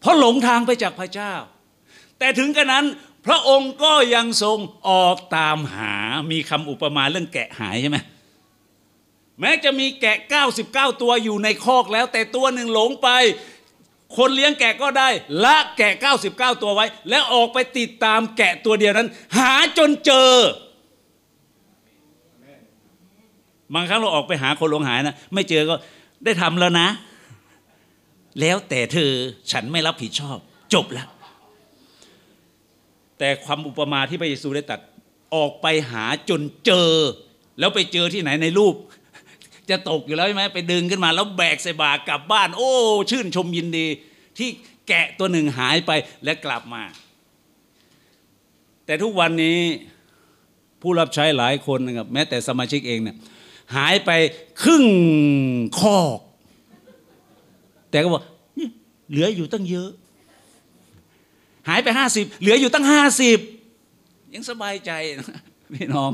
[0.00, 1.32] เพราะหลงทางไปจากพระเจ้า
[2.18, 2.84] แต่ถึงกระนั้น
[3.26, 5.94] พระองค์ก็ยังทรงออกตามหา
[6.30, 7.98] มีคำอุปมาเรื่องแกะหายใช่ไหม
[9.40, 10.18] แม้จะมีแกะ
[10.58, 13.08] 99 ตัวอยู่ในคอกแล้ว แต่ตัวหนึ่งหลงไป
[14.16, 15.08] คนเลี้ยงแกะก็ได้
[15.44, 15.92] ละแกะ
[16.28, 20.32] 99 ตัวไว้ แล้วออกไปติดตามแกะตัวเดียวนั้น หาจนเจอ
[23.74, 25.74] บางครั้งเราออกไปหาคนหลงหายนะ ไม่เจอก็
[26.24, 26.88] ได้ทำแล้วนะ
[28.40, 29.10] แล้วแต่เธอ
[29.52, 30.38] ฉันไม่รับผิดชอบ
[30.74, 31.08] จบแล้ว
[33.18, 34.80] แต่ความอุปมาที่พระเยซูได้ตัด
[35.34, 36.90] ออกไปหาจนเจอ
[37.58, 38.74] แล้วไปเจอที่ไหนในรูป
[39.70, 42.72] จะตกอยู่แล้วใช่ไหมไปดึงขึ้นมา แล้วแบกใส่บากกลับบ้าน โอ้
[43.10, 43.86] ชื่นชมยินดี
[44.38, 44.48] ที่
[44.88, 45.92] แกะตัวหนึ่งหายไป
[46.24, 46.82] และกลับมา
[48.86, 49.58] แต่ทุกวันนี้
[50.82, 53.16] ผู้รับใช้หลายคนนะครับแม้แต่สมาชิกเองเนี่ย
[53.76, 54.10] หายไป
[54.62, 54.84] ครึ่ง
[55.80, 56.18] คอก
[57.90, 58.22] แต่ก็บอก
[58.58, 58.68] นี่
[59.10, 59.90] เหลืออยู่ตั้งเยอะ
[61.68, 63.38] หายไปห้าสิบเหลืออยู่ตั้งห้าสิบ
[64.34, 64.90] ยังสบายใจ
[65.74, 66.12] พี่น้อง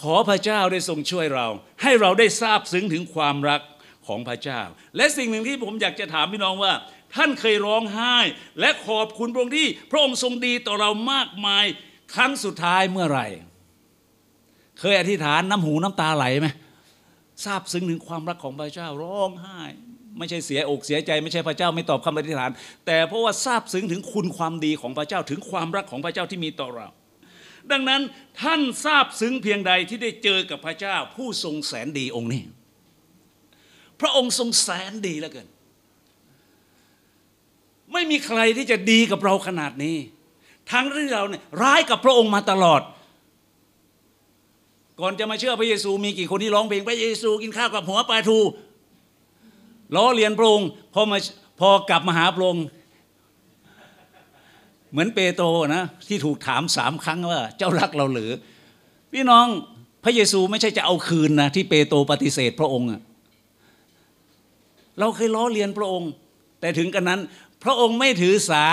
[0.00, 1.46] ขอพระเจ้าได้ทรงช่วยเรา
[1.82, 3.60] ให้เราได้ทราบซึ้งถึงความรัก
[4.06, 4.60] ของพระเจ้า
[4.96, 6.72] และสิ่งหนึ่งที่ผมอยากจะถามพี่น้องว่า
[7.14, 8.16] ท่านเคยร้องไห้
[8.60, 11.64] และขอบคุณพระองค์ที่พระองค์ทรงดีต่อเรามากมาย
[12.14, 13.26] ครั้งสุดท้ายเมื่อไหร่
[14.82, 16.48] เคยอธิษฐานน้ำหูน้ำตาไหลไหม
[17.44, 19.60] ทราบซึ้งถึงความรักของพระเจ้าร้องไห้
[20.18, 22.50] ไม่ใช่เสียอกเสียใจ ไม่ใช่พระเจ้าไม่ตอบคำอธิษฐาน
[22.86, 26.88] แต่เพราะว่าทราบซึ้งถึงคุณความดีของพระเจ้าถึงความรักของพระเจ้าที่มีต่อเรา
[27.70, 28.00] ดังนั้น
[28.42, 32.42] ท่านทราบซึ้งเพียงใดที่ได้เจอกับพระเจ้าผู้ทรงแสนดีองค์นี้
[34.00, 35.48] พระองค์ทรงแสนดีเหลือเกิน
[37.92, 39.96] ไม่มีใครที่จะดีกับเราขนาดนี้
[40.72, 42.82] ทั้งที่เราเนี่ยร้ายกับพระองค์มาตลอด
[45.00, 48.38] ก่อนจะมาเชื่อพระเยซู มีกี่คนที่ร้องเพลงพระเยซูกินข้าวกับหัวปลาทู
[49.96, 51.18] ล้อเลียนพระองค์พอมา
[51.60, 52.64] พอกลับมาหาพระองค์
[54.90, 58.30] เหมือนเปโตรนะที่ถูกถามสามครั้งว่า เจ้ารักเราหรือ
[59.12, 59.46] พี่น้อง
[60.04, 62.88] พระเยซูไม่ใช่จะเอาคืนนะที่เปโตรปฏิเสธพระองค์
[64.98, 66.10] เราเคยล้อเลียนพระองค์
[66.60, 67.20] แต่ถึงกันนั้น
[67.64, 68.66] พระองค์ไม่ถือสา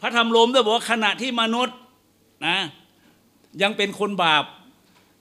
[0.00, 1.76] พระธรรมลมได้บอกว่าขณะที่มนุษย์
[2.46, 2.58] นะ
[3.62, 4.44] ยังเป็นคนบาป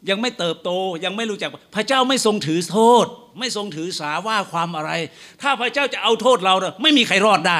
[0.10, 0.70] ยังไม่เติบโต
[1.06, 3.06] ยังไม่รู้จัก พระเจ้าไม่ทรงถือโทษ
[3.40, 4.92] ไม่ทรงถือสาว่าความอะไร
[5.42, 7.60] ถ้าพระเจ้าจะเอาโทษเราเนี่ยไม่มีใครรอดได้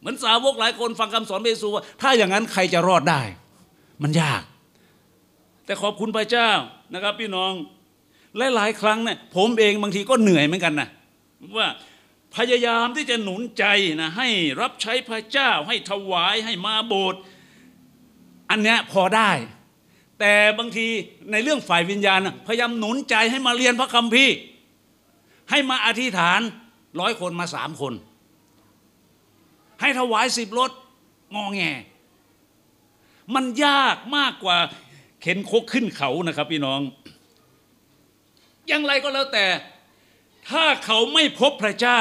[0.00, 3.22] เหมือนสาวกหลายคนฟังคำสอนพระเยซูว่า ถ้าอย่างนั้นใครจะรอดได้
[4.02, 4.42] มันยาก
[5.66, 6.50] แต่ขอบคุณพระเจ้า
[6.94, 7.52] นะครับ พี่น้อง
[8.36, 10.88] และหลายครั้งเนี่ยผมเองบางทีก็เหนื่อยเหมือนกันนะ
[11.56, 11.68] ว่า
[12.36, 13.64] พยายามที่จะหนุนใจ
[14.00, 14.28] นะให้
[14.60, 17.20] รับใช้พระเจ้าให้ถวายให้มาโบสถ์
[18.50, 19.30] อันเนี้ยพอได้
[20.20, 20.86] แต่บางที
[21.30, 24.34] ในเรื่องฝ่ายวิญญาณพยายามหนุนใจให้มาเรียนพระคัมภีร์
[25.50, 26.40] ให้มาอธิษฐาน
[27.00, 27.92] ร้อยคนมาสามคน
[29.80, 30.70] ให้ถวายสิบรถ
[31.34, 31.62] งอแง
[33.34, 34.58] มันยากมากกว่า
[35.20, 36.80] เข็นคกขึ้นเขานะครับพี่น้อง
[38.68, 39.46] อย่างไรก็แล้วแต่
[40.50, 42.00] ถ้าเขาไม่พบพระเจ้า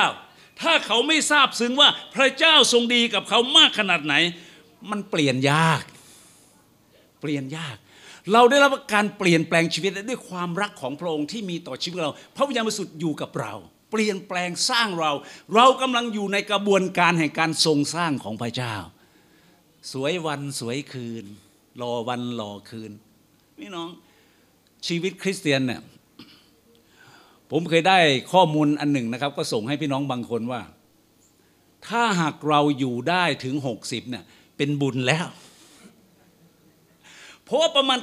[0.61, 4.15] ถ้าเขาไม่ทราบซึ้งว่าพระเจ้าทรงดีกับเขามากขนาดไหน
[4.91, 5.83] มันเปลี่ยนยาก
[7.25, 7.77] ปลี่ยนยาก
[8.33, 13.53] เราได้รับการเปลี่ยนแปลงชีวิตด้วยความรักของพระองค์ที่มีต่อชีวิตเรา พระวิญญาณบริสุทธิ์อยู่กับเรา
[13.91, 15.11] เปลี่ยนแปลงสร้างเรา
[15.55, 18.75] เรากำลังอยู่ในกระบวนการแห่งการทรงสร้างของพระเจ้า
[19.91, 21.25] สวยวันสวยคืน
[21.81, 22.91] รอวันรอคืน
[23.57, 23.89] พี่น้อง
[24.87, 25.81] ชีวิตคริสเตียนเนี่ย
[27.51, 27.97] ผมเคยได้
[28.31, 30.61] ข้อมูลอันหนึ่งนะครับ ก็ส่งให้พี่น้องบางคนว่า
[31.87, 34.23] ถ้าหากเราอยู่ได้ถึง 60เนี่ย
[34.57, 35.27] เป็นบุญแล้ว
[37.45, 37.99] เพราะว่าประมาณ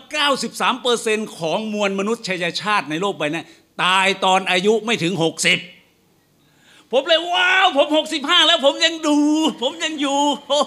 [0.66, 3.42] 93%ของมวลมนุษยชาติในโลกใบนี้
[3.83, 5.12] ตายตอนอายุไม่ถึง
[6.02, 9.18] 60 ผมเลยว้าว ผม 65 แล้วผมยังดู
[9.62, 10.61] ผมยังอยู่โอ้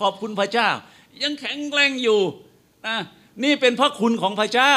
[0.00, 0.68] ขอบคุณพระเจ้า
[1.22, 2.20] ยังแข็งแกร่งอยู่
[2.86, 2.96] นะ
[3.44, 4.74] นี่เป็นพระคุณของพระเจ้า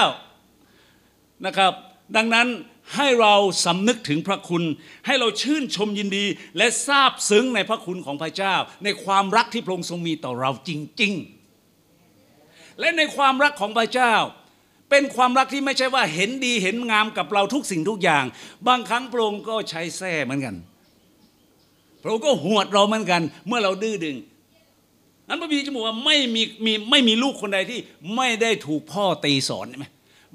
[1.45, 1.73] นะครับ
[2.15, 2.47] ดังนั้น
[2.95, 4.63] ให้เราสำนึกถึงพระคุณ
[5.05, 6.25] ให้เราชื่นชมยินดี
[6.57, 11.40] และซาบซึ้งในพระคุณของพระเจ้า ในความรักที่พระองค์ทรงมีต่อเราจริง ๆ
[12.79, 14.13] และในความรักของพระเจ้า
[14.89, 18.23] เป็นความรักที่ไม่ใช่ว่าเห็นดีเห็นงามกับเราทุกสิ่งทุกอย่าง
[18.67, 20.55] บางครั้งพระองค์ก็ใช้แส้เหมือนกัน
[22.01, 24.17] พระองค์ก็หวดเราเหมือนกัน เมื่อเราดื้อดึง
[25.27, 27.79] นั้นพระบิดาจะบอกว่าไม่มีมีไม่มีลูกคนใดที่
[28.15, 29.85] ไม่ได้ถูกพ่อตีสอนใช่ไหม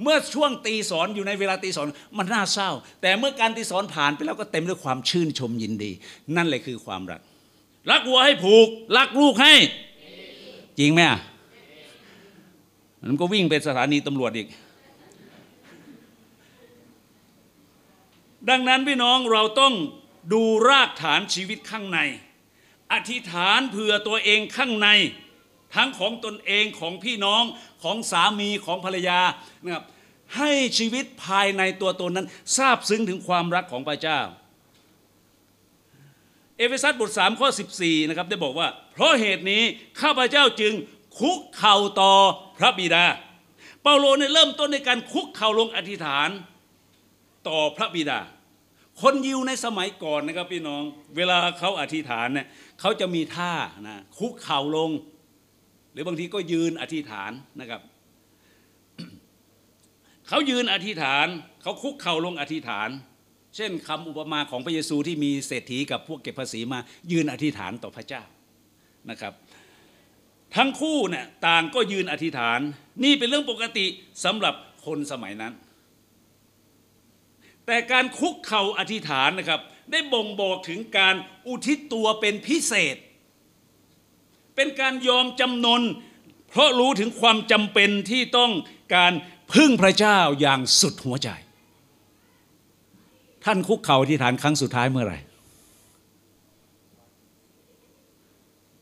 [0.03, 1.87] เมื่อช่วงตีสอนอยู่ในเวลาตีสอน
[2.19, 2.71] มันน่าเศร้า
[3.03, 5.91] แต่เมื่อการตีสอนผ่านไปแล้วก็เต็มด้วยความชื่นชมยินดี
[6.37, 7.21] นั่นเลยคือความรัก
[7.91, 9.55] รักวัวให้ผูก รักลูกให้
[10.79, 11.19] จริงไหมอะ
[13.09, 14.49] มันก็วิ่งไปสถานีตำรวจอีก
[18.51, 19.75] ดังนั้นพี่น้องเราต้อง
[20.33, 21.99] ดูรากฐานชีวิตข้างใน
[22.93, 24.89] อธิษฐานเผื่อตัวเองข้างใน
[25.75, 27.43] ทั้งของตนเองของพี่น้อง
[27.83, 29.21] ของสามีของภรรยา
[29.63, 29.85] นะครับ
[30.37, 34.21] ให้ชีวิตภายในตัวตนนั้นทราบซึ้งถึงความรักของพระเจ้า
[36.57, 39.63] เอเฟซัสบท3ข้อ 14 นะครับได้บอกว่า เพราะเหตุนี้
[40.01, 40.73] ข้าพเจ้าจึง
[41.19, 42.15] คุกเข่าต่อ
[42.59, 43.05] พระบิดา
[43.83, 46.29] เปาโลเนี่ยเริ่มต้นในการคุกเข่าลงอธิษฐาน
[47.49, 48.21] ต่อพระบิดา
[49.03, 50.83] คนยิวในสมัยก่อนนะครับพี่น้อง
[51.17, 52.47] เวลาเขาอธิษฐานเนี่ย
[52.81, 53.53] เขาจะมีท่า
[53.89, 54.91] นะคุกเข่าลง
[55.93, 57.81] หรือบางทีก็ยืนอธิษฐานนะครับ
[60.29, 61.27] เขายืนอธิษฐาน
[61.63, 62.89] เขาคุกเข่าลงอธิษฐาน
[63.57, 66.79] เช่นคำอุปมาของพระเยซูที่มีเศรษฐีกับพวกเก็บภาษีมา
[67.13, 68.23] ยืนอธิษฐานต่อพระเจ้า
[69.11, 69.33] นะครับ
[70.55, 72.61] ทั้งคู่เนี่ยต่างก็ยืนอธิษฐาน
[73.05, 73.87] นี่เป็นเรื่องปกติ
[74.25, 74.55] สำหรับ
[74.85, 75.53] คนสมัยนั้น
[77.67, 81.15] แต่การคุกเข่าอธิษฐานนะครับ ได้บ่งบอกถึงการ
[81.47, 82.97] อุทิศตัวเป็นพิเศษ
[84.57, 85.83] เป็นการยอมจำนน
[86.49, 88.53] เพราะรู้ถึงความจำเป็นที่ต้อง
[88.95, 89.13] การ
[89.53, 91.29] พึ่งพระเจ้าอย่างสุดหัวใจ
[93.45, 95.19] ท่านคุกเข่าอธิษฐานครั้งสุดท้ายเมื่อไหร่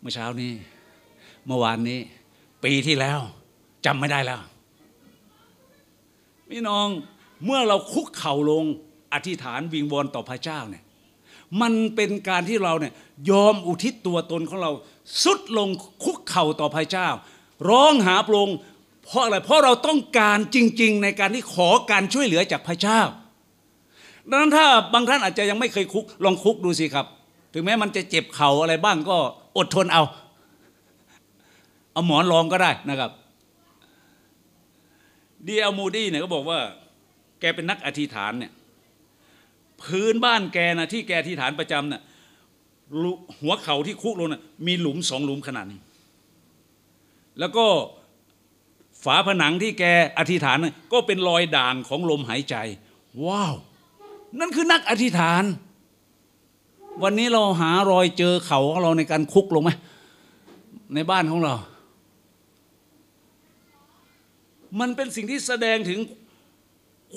[0.01, 0.53] เมื่อเช้านี้
[1.47, 2.01] เมื่อวานนี้
[2.65, 3.21] ปีที่แล้ว
[3.87, 4.41] จำไม่ได้แล้ว
[6.51, 6.89] พี่น้อง
[7.45, 8.65] เมื่อเราคุกเข่าลง
[9.15, 10.83] อธิษฐานวิงวอนต่อพระเจ้าเนี่ย
[11.61, 12.93] มันเป็นการที่เราเนี่ย
[13.31, 14.71] ยอมอุทิศตัวตนของเรา
[15.23, 15.69] สุดลง
[16.05, 17.09] คุกเข่าต่อพระเจ้า
[17.69, 18.57] ร้องหาพระองค์
[19.05, 23.01] เพราะอะไรเพราะเราต้องการจริง ๆ ในการที่ขอการช่วยเหลือจากพระเจ้า
[24.29, 27.07] ดังนั้นถ้าบางท่านอาจจะยังไม่เคยคุกลองคุกดูสิครับ
[27.53, 29.17] ถึงแม้มันจะเจ็บเข่าอะไรบ้างก็
[29.59, 30.03] อดทนเอา
[31.95, 33.11] เอาหมอนรองก็ได้นะครับ
[35.47, 35.73] D.L.
[35.79, 36.59] Moody เนี่ยก็บอกว่า
[37.41, 38.53] แกเป็นนักอธิษฐานเนี่ย
[39.83, 42.03] พื้นบ้านแกนะที่แกอธิษฐานประจำเนี่ย
[43.41, 45.81] หัวเข่าที่คุกลงน่ะมีหลุมสองหลุมขนาดนี้
[47.39, 47.67] แล้วก็
[49.05, 49.85] ฝาผนังที่แก
[50.19, 52.57] อธิษฐานนะก็เป็นรอยด่างของลมหายใจ
[53.25, 53.55] ว้าว
[54.39, 55.45] นั่นคือนักอธิษฐาน
[57.03, 59.71] วันนี้เราหารอยเจอเข่าของเราในการคุกลงไหม
[60.95, 61.55] ในบ้านของเรา
[64.81, 66.01] มันเป็นสิ่งที่แสดงถึง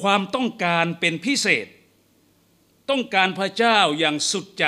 [0.01, 1.67] ความต้องการเป็นพิเศษ
[2.89, 4.65] ต้องการพระเจ้าอย่างสุดใจ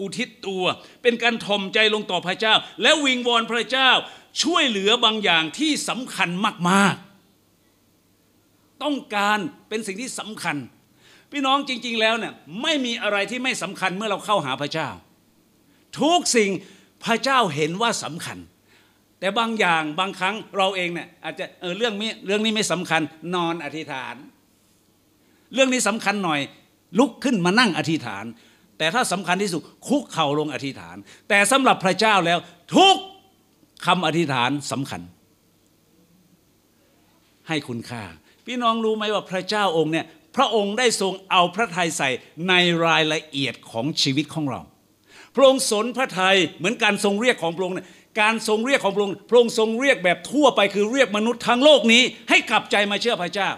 [0.00, 0.64] อุทิศตัว
[1.02, 3.90] เป็นการทอมใจลงต่อพระเจ้า และวิงวอนพระเจ้า
[4.42, 6.28] ช่วยเหลือบางอย่างที่สำคัญ
[6.70, 6.96] มาก
[8.08, 9.38] ๆ ต้องการ
[9.68, 10.56] เป็นสิ่งที่สำคัญ
[11.30, 14.88] พี่น้องจริง ๆ แล้วเนี่ยไม่มีอะไรที่ไม่สำคัญเมื่อเราเข้าหาพระเจ้า
[16.00, 16.50] ทุกสิ่ง
[17.04, 18.38] พระเจ้าเห็นว่าสำคัญ
[19.20, 23.00] แต่บางอย่างบางครั้งเราเองเนี่ยอาจจะเออเรื่องนี้เรื่องนี้ไม่สำคัญ
[23.34, 24.14] นอนอธิษฐาน
[25.54, 26.40] เรื่องนี้สำคัญหน่อย
[26.98, 28.24] ลุกขึ้นมานั่งอธิษฐาน
[28.78, 30.96] แต่ถ้าสำคัญที่สุดคุกเข่าลงอธิษฐาน
[31.28, 32.38] แต่สำหรับพระเจ้าแล้ว
[32.76, 32.96] ทุก
[33.86, 35.02] คำอธิษฐานสำคัญ
[37.48, 38.02] ให้คุณค่า
[38.46, 42.08] พี่น้องรู้ไหมว่าพระเจ้าองค์เนี่ยพระองค์ได้ทรงเอาพระทัยใส่
[42.48, 42.54] ใน
[42.86, 44.60] รายละเอียดของชีวิตของเรา
[45.34, 47.86] พระองค์สนพระทัยเหมือนการทรงเรียกของพระองค์เนี่ย
[48.20, 53.50] การทรงเรียกของพระองค์พระองค์ทรงเรียกแบบทั่วไปคือเรียกมนุษย์ทั้งโลกนี้ ให้กลับใจมาเชื่อพระเจ้า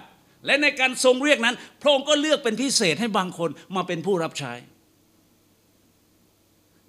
[0.47, 4.53] และในการทรงเรียกนั้น พระองค์ก็เลือกเป็นพิเศษให้บางคนมาเป็นผู้รับใช้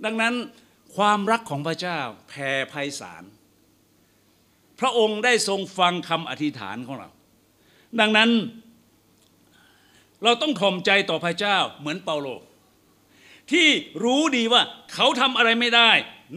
[0.05, 0.33] ดังนั้น
[0.95, 3.23] ความรักของพระเจ้าแผ่ไพศาล
[4.79, 7.09] พระองค์ได้ทรงฟังคำอธิษฐานของเรา
[7.99, 8.29] ดังนั้น
[10.23, 12.27] เราต้องถ่อมใจต่อพระเจ้าเหมือนเปาโล
[13.51, 13.67] ที่
[14.03, 14.61] รู้ดีว่า
[14.93, 15.91] เขาทำอะไรไม่ได้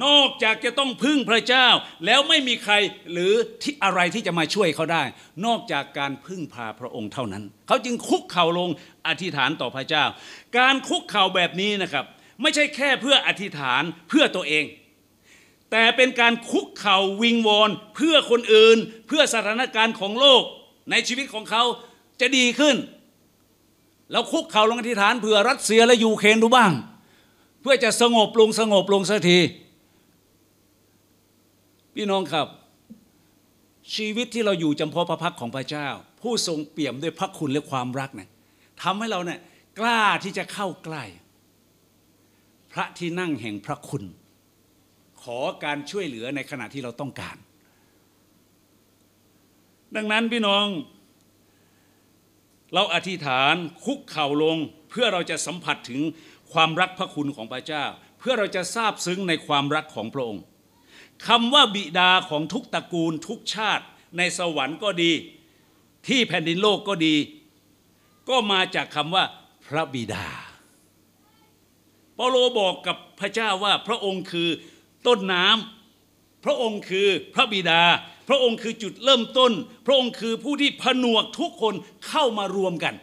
[0.05, 1.67] นอกจากจะต้องพึ่งพระเจ้า
[2.07, 2.75] แล้วไม่มีใคร
[3.13, 5.03] หรือที่อะไรที่จะมาช่วยเขาได้
[5.47, 8.71] นอกจากการพึ่งพาพระองค์เท่านั้น เขาจึงคุกเข่าลง
[9.09, 10.05] อธิษฐานต่อพระเจ้า
[10.59, 12.05] การคุกเข่าแบบนี้นะครับ
[12.43, 14.65] ไม่ใช่แค่เพื่ออธิษฐานเพื่อตัวเอง
[15.71, 18.77] แต่เป็นการคุกเข่าวิงวอนเพื่อคนอื่น
[19.07, 20.43] เพื่อสถานการณ์ของโลก
[20.91, 21.63] ในชีวิตของเขา
[22.21, 22.77] จะดีขึ้น
[24.13, 26.73] แล้วคุกเข่าลงอธิษฐานเผื่อรัสเซียและยูเครนดูบ้าง
[27.63, 29.39] เพื่อจะสงบลงสงบลงสักที
[31.95, 32.47] พี่น้องครับ
[33.95, 35.89] ชีวิตที่เราอยู่จำเพาะพระพักของพระเจ้า
[36.21, 38.29] ผู้ทรงเปี่ยมด้วยพระคุณและความรักเนี่ย
[38.83, 39.41] ทำให้เราเนี่ย
[39.79, 41.05] กล้าที่จะเข้าใกล้
[42.73, 44.05] พระที่นั่งแห่งพระคุณ
[45.23, 47.37] ขอการช่วยเหลือในขณะที่เราต้องการ
[49.97, 50.67] ดังนั้นพี่น้อง
[52.75, 53.55] เราอธิษฐาน
[53.85, 54.57] คุกเข่าลง
[54.91, 56.01] เพื่อเราจะสัมผัสถึง
[56.53, 57.85] ความรักพระคุณของพระเจ้า
[58.19, 60.45] เพื่อเราจะทราบซึ้งในความรักของพระองค์
[61.27, 63.85] คำว่าบิดาของทุกตระกูลทุกชาติ
[64.17, 65.13] ในสวรรค์ก็ดี
[66.09, 67.15] ที่แผ่นดินโลกก็ดี
[68.29, 69.25] ก็มาจากคำว่า
[69.67, 70.27] พระบิดา
[72.15, 74.49] เปาโลบอกกับพระเจ้าว่าพระองค์คือ
[75.07, 77.81] ต้นน้ำพระองค์คือพระบิดา
[78.29, 79.53] พระองค์คือจุดเริ่มต้น
[79.87, 81.75] พระองค์คือผู้ที่ผนวกทุกคน
[82.09, 82.95] เข้ามารวมกัน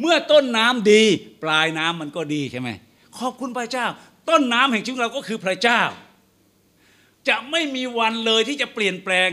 [0.00, 1.02] เมื่อต้นน้ำดี
[1.42, 2.70] ปลายน้ำมันก็ดีใช่ไหม
[3.18, 3.86] ขอบคุณพระเจ้า
[4.28, 5.80] ต้นน้ำแห่งชีวิตเราก็คือพระเจ้า
[7.28, 9.30] จะไม่มีวันเลยที่จะเปลี่ยนแปลง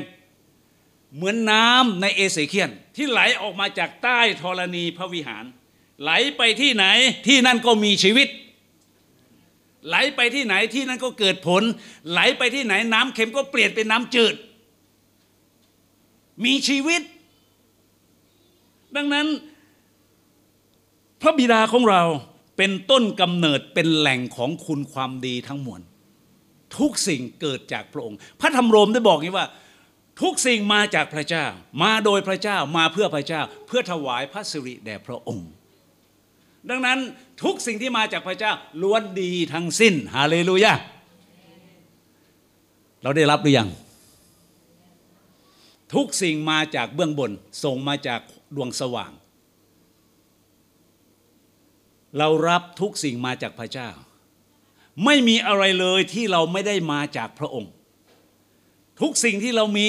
[1.15, 5.45] เหมือนน้ำในเอเสเคียน ที่ไหลออกมาจากใต้ธรณีพระวิหาร
[6.01, 6.85] ไหลไปที่ไหน
[7.27, 8.27] ที่นั่นก็มีชีวิต
[9.87, 11.63] ไหลไปที่ไหนที่นั่นก็เกิดผล
[12.11, 14.35] ไหลไปที่ไหนน้ำเค็มก็เปลี่ยนเป็นน้ำจืด
[16.45, 17.01] มีชีวิต
[18.95, 19.27] ดังนั้น
[21.21, 22.03] พระบิดาของเรา
[22.57, 25.81] เป็นต้นกำเนิดเป็นแหล่งของคุณความดีทั้งมวล
[26.77, 29.47] ทุกสิ่งเกิดจากพระองค์ พระธรรมโรมได้บอกอย่างนี้ว่า
[30.21, 31.45] ทุกสิ่งมาจากพระเจ้า
[31.83, 35.49] มาโดยพระเจ้ามาเพื่อพระเจ้า เพื่อถวายพระสิริแด่พระองค์
[36.69, 36.99] ดังนั้น
[37.43, 38.51] ทุกสิ่งที่มาจากพระเจ้า
[38.81, 40.73] ล้วนดีทั้งสิ้นฮาเลลูยา
[43.03, 43.69] เราได้รับหรือยัง
[45.93, 47.31] ทุกสิ่งมาจากเบื้องบน
[47.63, 48.21] ส่งมาจาก
[48.55, 49.11] ดวงสว่าง
[52.17, 53.89] เรารับทุกสิ่งมาจากพระเจ้า
[55.05, 57.71] ไม่มีอะไรเลยที่เราไม่ได้มาจากพระองค์
[59.01, 59.87] ทุกสิ่งที่เรามี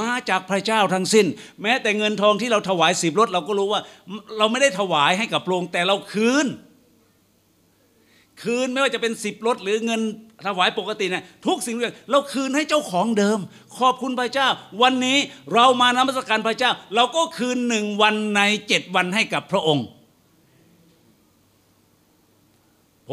[0.00, 1.26] มาจากพระเจ้าทั้งสิ้น
[1.62, 3.80] แม้แต่เงินทองที่เราถวายสิบรถเราก็รู้ว่า
[4.38, 6.46] เราไม่ได้ถวายให้กับพระองค์แต่เราคืน
[8.42, 10.00] คืนไม่ว่าจะเป็นสิบรถหรือเงิน
[10.46, 13.38] ถวายปกติเนี่ยทุกสิ่งเลยเราคืนให้เจ้าของเดิม
[13.78, 14.48] ขอบคุณพระเจ้า
[14.82, 15.18] วันนี้
[15.54, 19.86] เรามานมัสการพระเจ้า เราก็คืนหนึ่งวันในเจ็ดวันให้กับพระองค์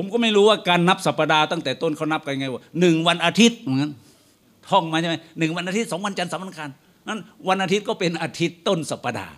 [0.02, 3.92] ผมก็ไม่รู้ว่าการนับสัปดาห์ตั้งแต่ต้นเขานับกันไงว่าหนึ่งวันอาทิตย์เหมือนกัน
[4.70, 6.70] ท่องมาใช่ไหมหนึ่งวันอาทิตย์สองวันจันทร์สามวันอังคาร
[7.08, 9.36] นั้นวันอาทิตย์ก็เป็นอาทิตย์ต้นสัปดาห์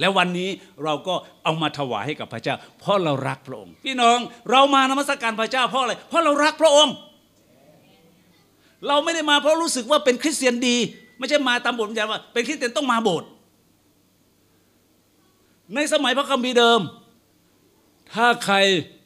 [0.00, 0.48] แล้ววันนี้
[0.84, 1.14] เราก็
[1.44, 4.18] เอามาถวายให้กับพระเจ้า เพราะเรารักพระองค์ พี่น้อง
[4.50, 6.94] เรามานมัสการพระเจ้าเพราะอะไรเพราะเรารักพระองค์
[8.88, 10.76] เราไม่ได้มาเพราะรู้สึกว่าเป็นคริสเตียนดี
[11.18, 13.28] ไม่ใช่มาตามบทบัญญัติว่าเป็นคริสเตียนต้องมาโบสถ์
[15.74, 16.80] ในสมัยพระคัมภีร์เดิม
[18.14, 18.56] ถ้าใคร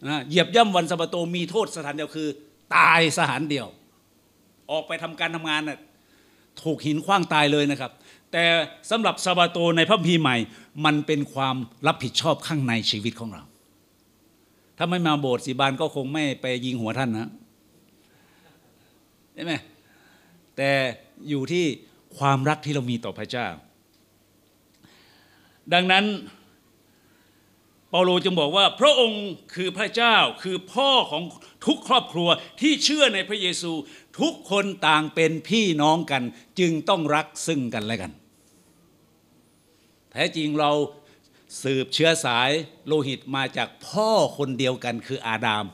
[0.08, 2.28] นะเหยียบย่ำวันสะบาโตมีโทษสถานเดียวคือ
[2.76, 3.66] ตายสถานเดียว
[4.70, 5.78] ออกไปทำการทำงานน่ะ
[6.62, 7.92] ถูกหินคว้างตายเลยนะครับ
[8.32, 8.44] แต่
[8.90, 10.36] สำหรับสะบาโตในพระคัมภีใหม่
[10.84, 13.42] มันเป็นความรับผิดชอบข้างในชีวิตของเรา
[14.78, 17.30] ถ้าไม่มาโบสถ์สีบานก็คงไม่ไปยิงหัวท่านนะ
[19.34, 19.52] ใช่ไหม
[20.56, 20.70] แต่
[21.28, 21.64] อยู่ที่
[22.18, 23.46] ความรักที่เรามีต่อพระเจ้า
[25.74, 26.04] ดังนั้น
[27.90, 29.24] เปาโลจึงบอกว่าพระองค์
[29.54, 31.22] คือพระเจ้าคือพ่อของ
[31.66, 32.28] ทุกครอบครัว
[32.60, 33.72] ที่เชื่อในพระเยซู
[34.20, 36.22] ทุกคนต่างเป็นพี่น้องกัน
[36.58, 38.12] จึงต้องรักซึ่งกันและกัน
[40.12, 40.70] แท้จริงเรา
[41.62, 42.50] สืบเชื้อสาย
[42.86, 45.64] โลหิตมาจากพ่อคนเดียวกันคืออาดาม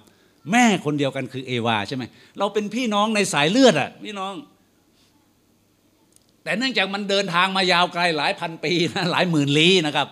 [0.51, 2.05] แม่คนเดียวกันคือเอวาใช่ไหม
[2.39, 4.35] เราเป็นพี่น้องในสายเลือดอะพี่น้อง
[6.43, 10.07] แต่เนื่องจากมันเดินทางมายาวไกลหลายพันปีนะหลายหมื่นลี้นะครับ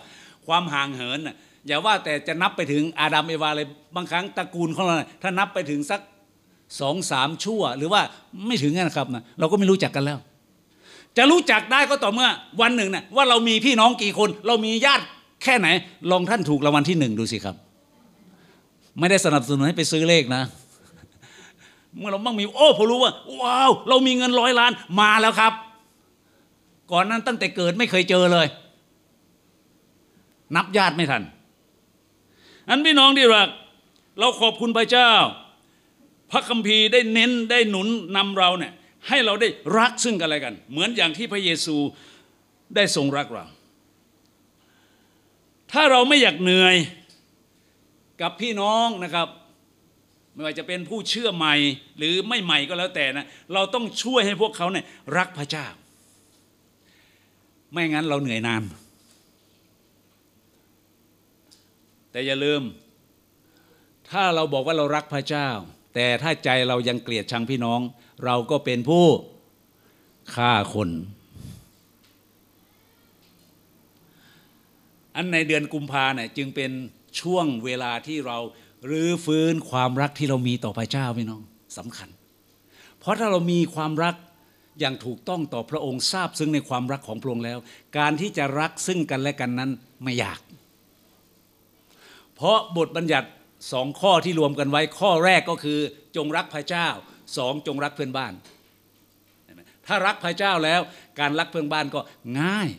[0.47, 1.35] ความห่างเหินน่ะ
[1.67, 6.01] อย่าว่าแต่จะนับไปถึงอาดัมเอวาเลยบางครั้งตระกูลของเราถ้านับไปถึงสัก
[6.79, 8.01] สองสามชั่ว หรือว่า
[8.47, 10.17] ไม่ถึงนะครับนะเราก็ไม่รู้จักกันแล้ว
[11.17, 12.29] จะรู้จักได้ก็ต่อเมื่อ
[12.61, 15.03] วันหนึ่งนะว่าเรามีพี่น้องกี่คน เรามีญาติ
[15.43, 15.67] แค่ไหน
[16.11, 17.55] ลองท่านถูกรางวัลที่หนึ่งดูสิครับ
[18.99, 20.43] ไม่ได้สนับสนุนให้ไปซื้อเลขนะ
[21.97, 25.53] เมื่อเราบ้างมีโอ้พอรู้ว่าว้าว เรามีเงินร้อยล้านมาแล้วครับ
[26.91, 28.47] ก่อนนั้นตั้งแต่เกิดไม่เคยเจอเลย
[30.55, 31.23] นับญาติไม่ทัน
[32.69, 33.49] อันพี่น้องที่รัก
[34.19, 35.11] เราขอบคุณพระเจ้า
[36.31, 38.73] พระคัมภีร์ได้เน้นได้หนุนนำเราเนี่ย
[39.07, 41.77] ให้เราได้รักซึ่งกันและกัน เหมือนอย่างที่พระเยซู
[42.75, 43.45] ได้ทรงรักเรา
[45.71, 46.75] ถ้าเราไม่อยากเหนื่อย
[48.21, 49.27] กับพี่น้องนะครับ
[50.33, 51.55] ไม่ว่าจะเป็นผู้เชื่อใหม่
[51.97, 54.85] หรือไม่ใหม่ก็แล้วแต่นะเราต้องช่วยให้พวกเขาเนี่ย
[55.17, 55.67] รักพระเจ้า
[57.71, 58.63] ไม่งั้นเราเหนื่อยนาน
[62.13, 62.61] แต่อย่าลืม
[64.09, 65.49] ถ้าเราบอกว่าเรารักพระเจ้า
[65.95, 67.79] แต่ถ้าใจเรายังเกลียดชังพี่น้อง
[68.25, 69.05] เราก็เป็นผู้
[70.35, 70.89] ฆ่าคน
[75.15, 76.71] อันในเดือนกุมภาเนี่ยจึงเป็น
[77.21, 78.37] ช่วงเวลาที่เรา
[78.89, 81.41] รื้อฟื้นความรักที่เรามีต่อพระเจ้าพี่น้อง
[81.77, 82.09] สำคัญ
[82.99, 84.15] เพราะถ้าเรามีความรัก
[84.79, 87.59] อย่างถูกต้องต่อพระองค์ทราบซึ้งในความรักของพระองค์แล้ว
[87.97, 89.71] การที่จะรักซึ่งกันและกันนั้น
[90.03, 90.39] ไม่ยาก
[92.35, 93.29] เพราะบทบัญญัติ
[93.71, 95.79] สองข้อที่รวมกันไว้ข้อแรกก็คือ
[96.15, 96.87] จงรักพระเจ้า
[97.37, 98.33] สองจงรักเพื่อนบ้าน
[99.87, 100.81] ถ้ารักพระเจ้าแล้ว
[101.19, 101.99] การรักเพื่อนบ้านก็
[102.39, 102.69] ง่าย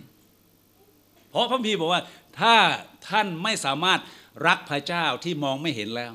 [1.31, 2.03] เพราะพระพีบอกว่า
[2.41, 2.55] ถ้า
[3.09, 4.01] ท่านไม่สามารถ
[4.47, 6.13] รักพระเจ้าที่มองไม่เห็นแล้ว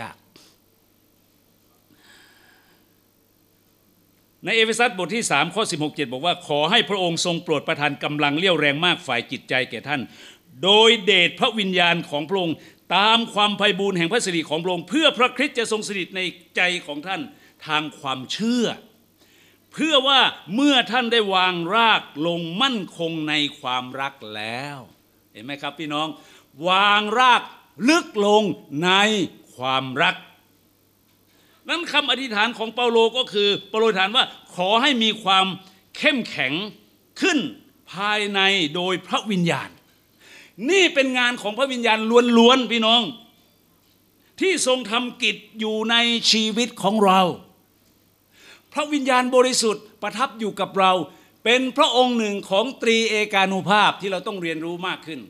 [0.00, 0.16] ยาก
[4.44, 10.00] ในเอเฟซัสบทที่3ข้อ16 7 บอกว่า ขอให้พระองค์ทรงโปรดประทานกำลังเลี้ยวแรงมากฝ่ายจิตใจแก่ท่าน
[10.62, 12.56] โดยเดชพระวิญญาณของพระองค์
[12.96, 16.20] ตามความไพบูรณ์แห่งพระสิริของพระองค์เพื่อพระคริสต์จะทรงสถิตใน
[16.56, 17.20] ใจของท่าน
[17.66, 18.66] ทางความเชื่อ
[19.72, 20.20] เพื่อว่า
[20.54, 24.78] เมื่อท่านได้วางรากลงมั่นคงในความรักแล้ว
[25.32, 26.08] เห็นไหมครับพี่น้อง
[26.68, 27.42] วางราก
[27.88, 28.42] ลึกลง
[28.84, 28.90] ใน
[29.56, 30.16] ความรัก
[31.68, 35.46] นั้นคำอธิษฐานของเปาโลก็คือเปาโลอธิษฐานว่าขอให้มีความ
[35.96, 36.52] เข้มแข็ง
[37.20, 37.38] ขึ้น
[37.92, 38.40] ภายใน
[38.74, 39.70] โดยพระวิญญาณ
[40.70, 41.98] นี่เป็นงานของพระวิญญาณ
[42.38, 43.02] ล้วนๆพี่น้อง
[44.40, 45.96] ที่ทรงทำกิจอยู่ใน
[46.30, 47.20] ชีวิตของเรา
[48.72, 50.92] พระวิญญาณบริสุทธิ์ประทับอยู่กับเรา
[51.44, 55.20] เป็นพระองค์หนึ่งของตรีเอกานุภาพที่เราต้องเรียนรู้มากขึ้น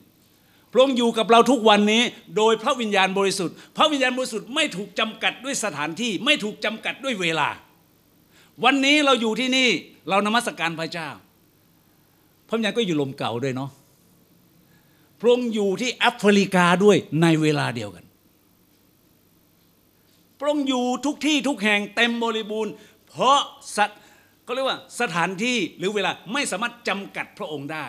[0.73, 2.03] พระองค์อยู่กับเราทุกวันนี้
[2.37, 7.49] โดยพระวิญญาณบริสุทธิ์ พระวิญญาณบริสุทธิ์ไม่ถูกจำกัดด้วยสถานที่ ไม่ถูกจำกัดด้วยเวลา
[8.65, 9.69] วันนี้เราอยู่ที่นี่
[10.09, 11.09] เรานมัสการพระเจ้า
[12.49, 13.71] พระวิญญาณก็อยู่ลมเก่าด้วยเนาะ
[15.25, 18.05] ระองค์อยู่ที่แอฟริกาด้วยในเวลาเดียวกัน
[20.39, 22.73] พระองค์อยู่ทุกที่ทุกแห่งเต็มบริบูรณ์
[23.09, 23.39] เพราะ
[23.77, 23.91] สัต
[24.45, 27.87] เขาเรียกว่าสถานที่หรือเวลาไม่สามารถจำกัดพระองค์ได้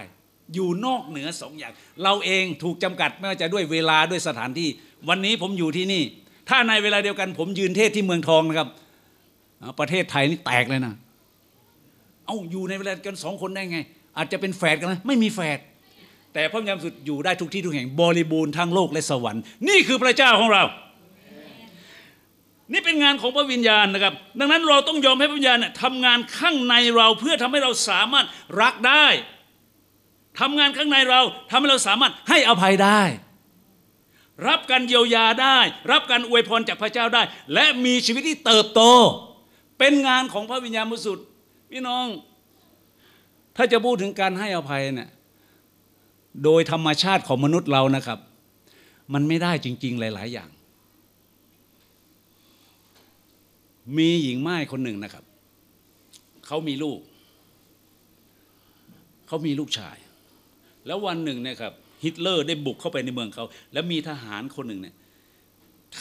[0.54, 4.70] อยู่นอกเหนือสองอย่าง เราเองถูกจำกัดไม่ว่าจะด้วยเวลาด้วยสถานที่
[5.10, 6.04] วันนี้ผมอยู่ที่นี่
[6.50, 8.70] ถ้าในเวลาเดียวกัน ผมยืนเทศที่เมืองทองนะครับ
[9.80, 10.94] ประเทศไทยนี่แตกเลยนะ
[12.26, 13.80] เอ้าอยู่ในเวลากันสองคนได้ไง
[14.18, 15.60] อาจจะเป็นแฝดกันนะไม่มีแฝด
[16.36, 20.64] แต่พระยามสุดอยู่ได้ทุกที่ทุกแห่งบริบูรณ์ทั้งโลกและสวรรค์นี่คือพระเจ้าของเรา
[22.72, 28.26] นี่เป็นงานของพระวิญญาณนะครับ ดังนั้นเราต้องยอมให้พระวิญญาณเนี่ยทำงานข้างในเราเพื่อทำให้เราสามารถ
[28.62, 29.06] รักได้
[30.40, 31.22] ทำงานข้างในเรา
[31.52, 33.02] ทำให้เราสามารถให้อภัยได้
[34.48, 35.60] รับการเยียวยาได้
[35.92, 38.82] รับการอวยพรจากพระเจ้าได้ และมีชีวิตที่เติบโต
[39.80, 41.26] เป็นงานของพระวิญญาณบริสุทธิ์
[41.72, 42.06] พี่น้อง
[43.56, 45.10] ถ้าจะพูดถึงการให้อภัยเนี่ย
[46.44, 48.20] โดยธรรมชาติของมนุษย์เรานะครับ
[49.14, 50.50] มันไม่ได้จริง ๆ หลาย ๆ อย่าง
[53.98, 55.24] มีหญิงไม้คนหนึ่งนะครับ
[56.46, 57.00] เขามีลูก
[59.28, 59.98] เขามีลูกชาย
[60.88, 64.96] แล้ววันหนึ่งเนี่ยครับฮิตเลอร์ได้บุกเข้าไปในเมืองเขา แล้วมีทหารคนหนึ่งเนี่ย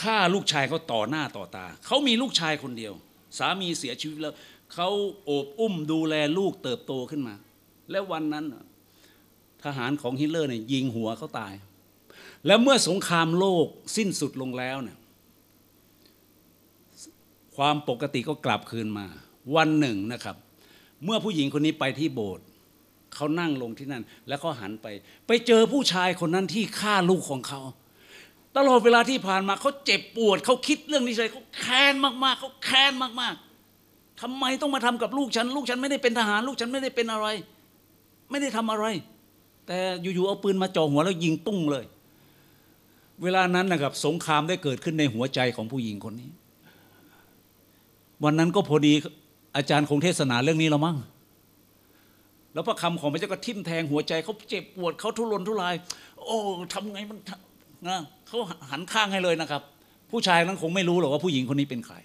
[0.01, 2.93] ฆ่าลูกชายเขาต่อหน้าต่อตา เขามีลูกชายคนเดียว
[3.39, 4.35] สามีเสียชีวิตแล้ว
[4.75, 4.89] เขา
[5.25, 7.35] โอบอุ้มดูแลลูกเติบโตขึ้นมา
[7.91, 8.45] แล้ววันนั้น
[9.65, 11.55] ทหารของฮิตเลอร์เนี่ยยิงหัวเขาตาย
[12.47, 14.99] แล้วเมื่อสงครามโลกสิ้นสุดลงแล้วเนี่ย
[17.57, 19.07] ความปกติก็กลับคืนมา
[19.57, 20.37] วันหนึ่งนะครับ
[21.05, 22.45] เมื่อผู้หญิงคนนี้ไปที่โบสถ์
[23.15, 24.87] เขานั่งลงที่นั่น แล้วเขาหันไป
[25.27, 27.61] ไปเจอผู้ชายคนนั้นที่ฆ่าลูกของเขา
[28.57, 37.27] ตลอดเวลาที่ผ่านมาเขาเจ็บปวดเขาคิดเรื่องนี้ใจเขาแค้นมากๆเขาแค้นมากๆทำไมต้องมาทำกับลูกฉัน ลูกฉันไม่ได้เป็นทหาร ลูกฉันไม่ได้เป็นอะไร
[38.31, 38.87] ไม่ได้ทำอะไร
[39.67, 41.85] แต่อยู่ๆเอาปืนมาจ่อหัวแล้วยิงตุ้งเลย
[43.23, 46.31] เวลานั้นนะครับ สงครามได้เกิดขึ้นในหัวใจของผู้หญิงคนนี้
[48.25, 48.93] วันนั้นก็พอดี
[49.57, 50.97] อาจารย์คงเทศนาเรื่องนี้แล้วมั้ง
[52.53, 55.75] แล้วพระคำของพระเจ้าก็ทิ่มแทงหัวใจเขาเจ็บปวดเขาทุรนทุราย
[56.25, 56.37] โอ้
[56.73, 57.19] ทำไงมัน
[57.89, 58.39] นะเขา
[58.71, 59.63] หันข้างให้เลยนะครับ
[60.11, 61.97] ผู้ชายนั้นคงไม่รู้หรอกว่าผู้หญิงคนนี้เป็นใคร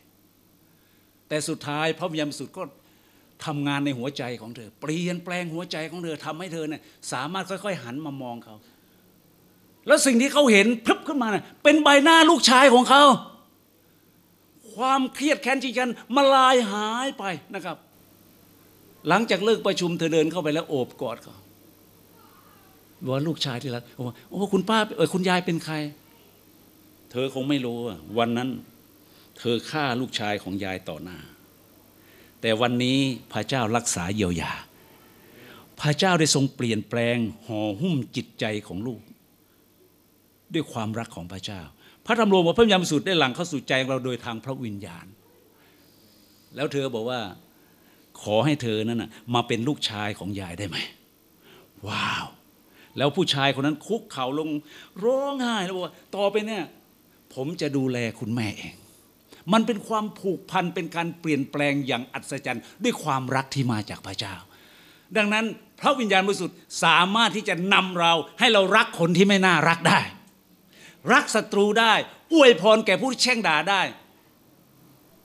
[1.28, 2.64] แต่สุดท้ายพระวิญญาณบริสุทธิ์ก็
[3.46, 6.82] ทำงานในหัวใจของเธอ เปลี่ยนแปลงหัวใจของเธอทำให้เธอเนี่ย
[7.12, 8.56] สามารถค่อย ๆ หันมามองเขา
[9.88, 13.04] แล้วสิ่งที่เขาเห็นพรึบขึ้นมาเนี่ยเป็นใบหน้าลูกชายของเขา
[14.74, 17.24] ความเครียดแค้นจิตกันมาลายหายไป
[17.56, 17.78] นะครับ
[19.10, 21.36] หลังจากเลิกประชุมเธอเดินเข้าไปแล้วโอบกอดเขา
[23.04, 25.76] บอกว่าลูกชายที่รักบอกว่าโอ้คุณป้าเออคุณยายเป็นใคร
[27.12, 28.50] เธอคงไม่รู้ว่าวันนั้น
[29.40, 31.18] เธอฆ่าลูกชายของยายต่อหน้า
[32.42, 32.98] แต่วันนี้
[33.34, 34.52] พระเจ้ารักษาเยียวยา
[35.82, 37.18] พระเจ้าได้ทรงเปลี่ยนแปลง
[37.48, 39.02] ห่อหุ้มจิตใจของลูก
[40.54, 41.62] ด้วยความรักของพระเจ้า
[42.06, 45.06] พระธรรมโลว่าพระวิญญาณบริสุทธิ์ได้หลังเข้าสู่ใจของเราโดยทางพระวิญญาณ
[46.56, 47.20] แล้วเธอบอกว่า
[48.22, 50.78] ขอให้เธอนั้นนะมาเป็นลูกชายของยายได้ไหม
[51.88, 52.26] ว้าว
[52.98, 54.50] แล้วผู้ชายคนนั้นคุกเข่าลง
[55.04, 56.64] ร้องไห้แล้วบอกว่าต่อไปเนี่ย
[57.34, 58.76] ผมจะดูแลคุณแม่เอง
[59.54, 64.36] มันเป็นความผูกพันเป็นการเปลี่ยนแปลงอย่างอัศจรรย์ ด้วยความรักที่มาจากพระเจ้า
[65.18, 65.46] ดังนั้น
[65.80, 70.02] พระวิญญาณบริสุทธิ์สามารถที่จะนำเราให้เรารักคนที่ไม่น่ารักได้
[71.14, 71.94] รักศัตรูได้
[72.34, 73.82] อวยพรแก่ผู้แช่งด่าได้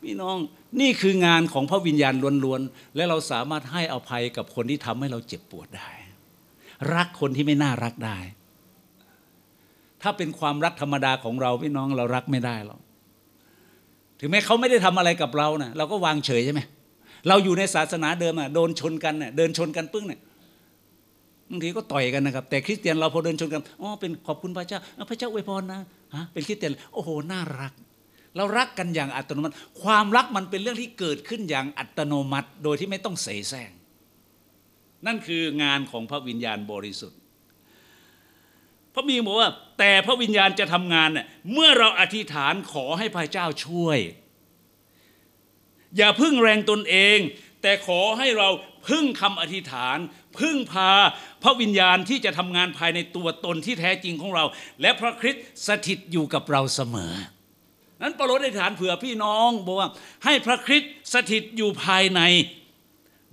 [0.03, 0.37] พี่น้อง
[0.81, 5.91] นี่คืองานของพระวิญญาณล้วนๆ และเราสามารถให้อภัยกับคนที่ทำให้เราเจ็บปวดได้
[6.95, 8.19] รักคนที่ไม่น่ารักได้
[10.03, 12.81] ถ้าเป็นความรักธรรมดาของเราพี่น้องเรารักไม่ได้หรอก
[14.25, 16.61] ถึงแม้เขาไม่ได้ทำอะไรกับเรานะ่ะเราก็วางเฉยใช่ไหม
[17.29, 20.21] เราอยู่ในศาสนาเดิมอะโดนชนกันเนี่ยเดินชนกันปึ้งเนี่ย
[21.51, 24.79] บางทีก็ต่อยกันนะครับ แต่คริสเตียนเราพอเดินชนกันอ๋อเป็นขอบคุณพระเจ้า
[25.11, 25.81] พระเจ้าอวยพรนะ
[26.15, 27.73] ฮะเป็นคริสเตียนโอ้โหน่ารัก
[28.37, 33.71] เรารักกันอย่างอัตโนมัติ ความรักมันเป็นเรื่องที่เกิดขึ้นอย่างอัตโนมัติ โดยที่ไม่ต้องเสแสร้ง
[35.07, 37.19] นั่นคืองานของพระวิญญาณบริสุทธิ์
[38.95, 43.99] พระมีบอกว่า แต่พระวิญญาณจะทำงานเนี่ยเมื่อเราอธิษฐานขอให้พระเจ้าช่วย
[45.97, 47.19] อย่าพึ่งแรงตนเอง
[47.63, 48.49] แต่ขอให้เรา
[48.89, 49.99] พึ่งคำอธิษฐาน
[50.39, 50.91] พึ่งพา
[51.43, 54.45] พระวิญญาณที่จะทำงานภายในตัวตนที่แท้จริงของเรา
[54.81, 57.13] และพระคริสต์สถิตอยู่กับเราเสมอ
[58.03, 59.89] นั้นเปาโลได้ฐานเผื่อพี่น้องบอกว่า
[60.25, 62.21] ให้พระคริสต์สถิตอยู่ภายใน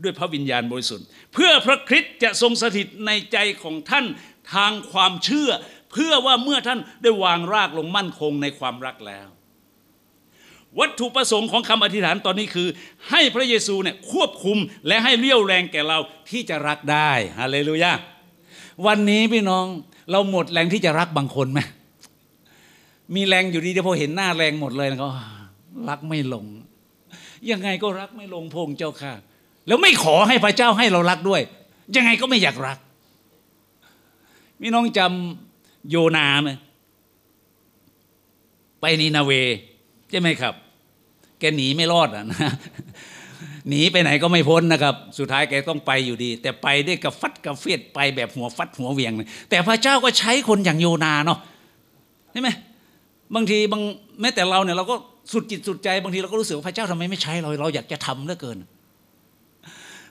[0.03, 4.05] ด้วยพระวิญญาณบริสุทธิ์ เพื่อพระคริสต์จะทรงสถิตในใจของท่าน
[4.53, 5.49] ทางความเชื่อ
[5.91, 9.27] เพื่อว่าเมื่อท่านได้วางรากลงมั่นคงในความรักแล้ว
[10.79, 12.67] วัตถุประสงค์ของคำอธิษฐานตอนนี้คือ
[13.09, 15.99] ให้พระเยซูเนี่ยควบคุมและให้เลี้ยวแรงแก่เรา
[16.29, 17.91] ที่จะรักได้ฮาเลลูยา
[18.87, 19.65] วันนี้พี่น้อง
[20.11, 21.59] เราหมดแรงที่จะรักบางคนไหม
[23.15, 25.09] มีแรงอยู่ดีเดี๋ยวพอเห็นหน้าแรงหมดเลยก็
[25.89, 26.45] รักไม่ลง
[27.51, 29.13] ยังไงก็รักไม่ลงพงเจ้าค่ะ
[29.67, 31.41] แล้วไม่ขอให้พระเจ้าให้เรารักด้วย
[31.95, 32.77] ยังไงก็ไม่อยากรัก
[34.61, 36.51] มี่น้องจำโยนาไหม
[38.79, 39.31] ไปนีนาเว
[40.09, 40.53] ใช่ไหมครับ
[41.39, 42.51] แกหนีไม่รอดอะนะ
[43.69, 51.39] หนีไปไหนก็ไม่พ้นนะครับ สุดท้ายแกต้องไปอยู่ดี แต่ไปด้วยกับฟัดกับเฟียดไปแบบหัวฟัดหัวเวียงเลยแต่พระเจ้าก็ใช้คนอย่างโยนาเนาะ
[52.31, 52.49] ใช่ไหม
[53.35, 53.81] บางทีบาง
[54.21, 54.95] แม้แต่เราเนี่ยเราก็
[55.31, 58.57] สุดจิตสุดใจบางทีเราก็รู้สึกว่าพระเจ้าทำไมไม่ใช้เราเราอยากจะทำเหลือเกิน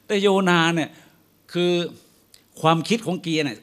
[0.07, 0.91] แต่โยนาเนี่ย
[1.53, 1.73] คือ
[2.61, 3.59] ความคิดของเกียเนี่ย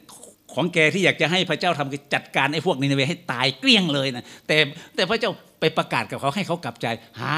[0.54, 4.56] ของแกที่อยากจะให้พระเจ้าทำคือจัดการไอ้พวกนินเวให้ตายเกลี้ยงเลยนะแต่
[4.94, 5.30] แต่พระเจ้า
[5.60, 6.86] ไปประกาศกับเขาให้เขากลับใจ
[7.20, 7.32] หา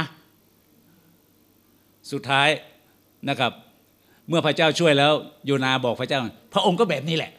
[2.13, 2.49] สุดท้าย
[3.29, 3.53] นะครับ
[4.29, 5.13] เมื่อพระเจ้าช่วยแล้ว
[5.47, 6.21] โยนาบอกพระเจ้า
[6.55, 7.31] พระองค์ก็แบบนี้แหละ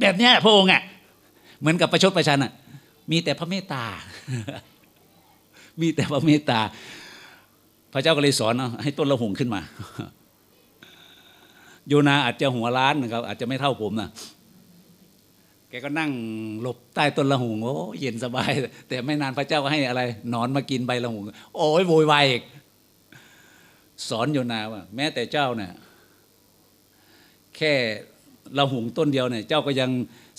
[0.00, 0.82] แบบนี้พระองค์อะ
[1.60, 2.52] เหมือนกับประชดประชันอะ
[3.10, 3.84] มีแต่พระเมตตา
[5.80, 6.60] มีแต่พระเมตตา
[7.92, 9.60] พระเจ้าก็เลยสอนให้ต้นละหงขึ้นมา
[11.88, 14.08] โยนาอาจจะหัวล้านนะครับ อาจจะไม่เท่าผมนะ
[15.72, 16.12] แกก็นั่ง
[16.62, 18.50] หลบใต้ต้นละหงโอ้เย็นสบาย
[18.88, 20.02] แต่ไม่นานพระเจ้าก็ให้อะไร
[20.34, 21.22] นอนมากินใบละหง
[21.56, 22.42] โอ้ยโวยวายอีก
[24.08, 25.72] สอนโยนาว่า แม้แต่เจ้าเนี่ย
[27.56, 27.72] แค่
[28.58, 29.90] ละหงต้นเดียวเนี่ยเจ้าก็ยัง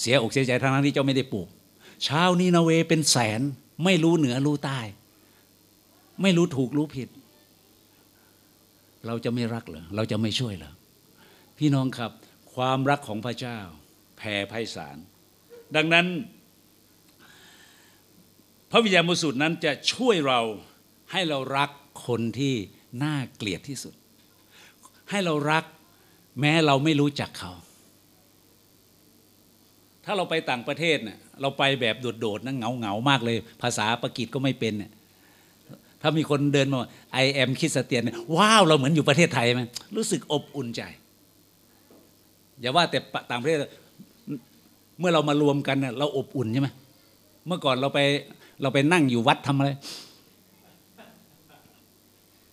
[0.02, 1.48] เสียอกเสียใจทั้งนั้นที่เจ้าไม่ได้ปลูก
[2.08, 3.42] ชาวนีนาเวเป็นแสน
[3.84, 4.80] ไม่รู้เหนือรู้ใต้
[6.22, 7.10] ไม่รู้ถูกรู้ผิด
[9.08, 10.74] เราจะไม่รักเหรอเราจะไม่ช่วยเหรอ
[11.58, 12.12] พี่น้องครับ
[12.54, 13.58] ความรักของพระเจ้า
[14.18, 14.98] แผ่ไพศาล
[15.76, 16.08] ดังนั้น
[18.72, 20.40] พระวิญญาณบริสุทธิ์นั้นจะช่วยเรา
[21.12, 21.70] ให้เรารัก
[22.08, 22.54] คนที่
[23.04, 23.94] น่าเกลียดที่สุด
[25.10, 25.64] ให้เรารัก
[26.40, 27.52] แม้เราไม่รู้จักเขา
[30.06, 34.92] ถ้าเราไปต่างประเทศเนี่ยเราไปแบบโดดๆนะเงาเงามากเลย ภาษาปากีสก็ไม่เป็นเนี่ย
[36.02, 36.80] ถ้ามีคนเดินมา
[37.14, 39.62] ไอแอมคิสเตียน ว้าว เราเหมือนอยู่ประเทศไทยไหม
[39.96, 40.82] รู้สึกอบอุ่นใจ
[42.60, 43.00] อย่าว่าแต่
[43.32, 43.60] ต่างประเทศ
[45.04, 46.70] มื่อเรามารวมกันเเราอบอุ่นใช่ไหม
[47.48, 48.00] เมื่อก่อนเราไป
[48.62, 49.70] เราไปนั่งอยู่วัดทำอะไร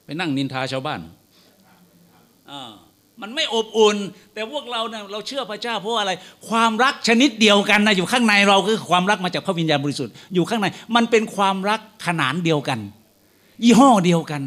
[0.04, 1.00] ไปนั่งนินทาชาวบ้าน
[2.50, 2.72] อ่า
[3.22, 3.96] มันไม่อบอุ่น
[4.34, 6.12] แต่พวกเราเนี่ยเราเชื่อพระเจ้าเพราะอะไร
[6.48, 12.78] ความรักชนิดเดียวกันนะอยู่ข้างในเราคือความรักมาจากพระวิญญาณบริสุทธิ์อยู่ข้างใน มันเป็นความรักขนานเดียวกัน
[13.64, 14.42] ยี่ห้อเดียวกัน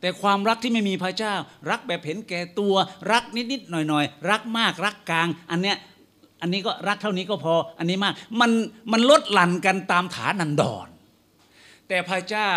[0.00, 1.34] แต่ความรักที่ไม่มีพระเจ้า
[1.70, 2.74] รักแบบเห็นแก่ตัว
[3.12, 5.76] รักนิดๆหน่อยๆ รักมากรักกลาง อันเนี้ย
[6.40, 8.50] อันนี้ก็รักเท่านี้ก็พอ อันนี้มาก มัน
[8.92, 10.88] มันลดหลั่นกันตามฐานันดร
[11.88, 12.52] แต่พระเจ้า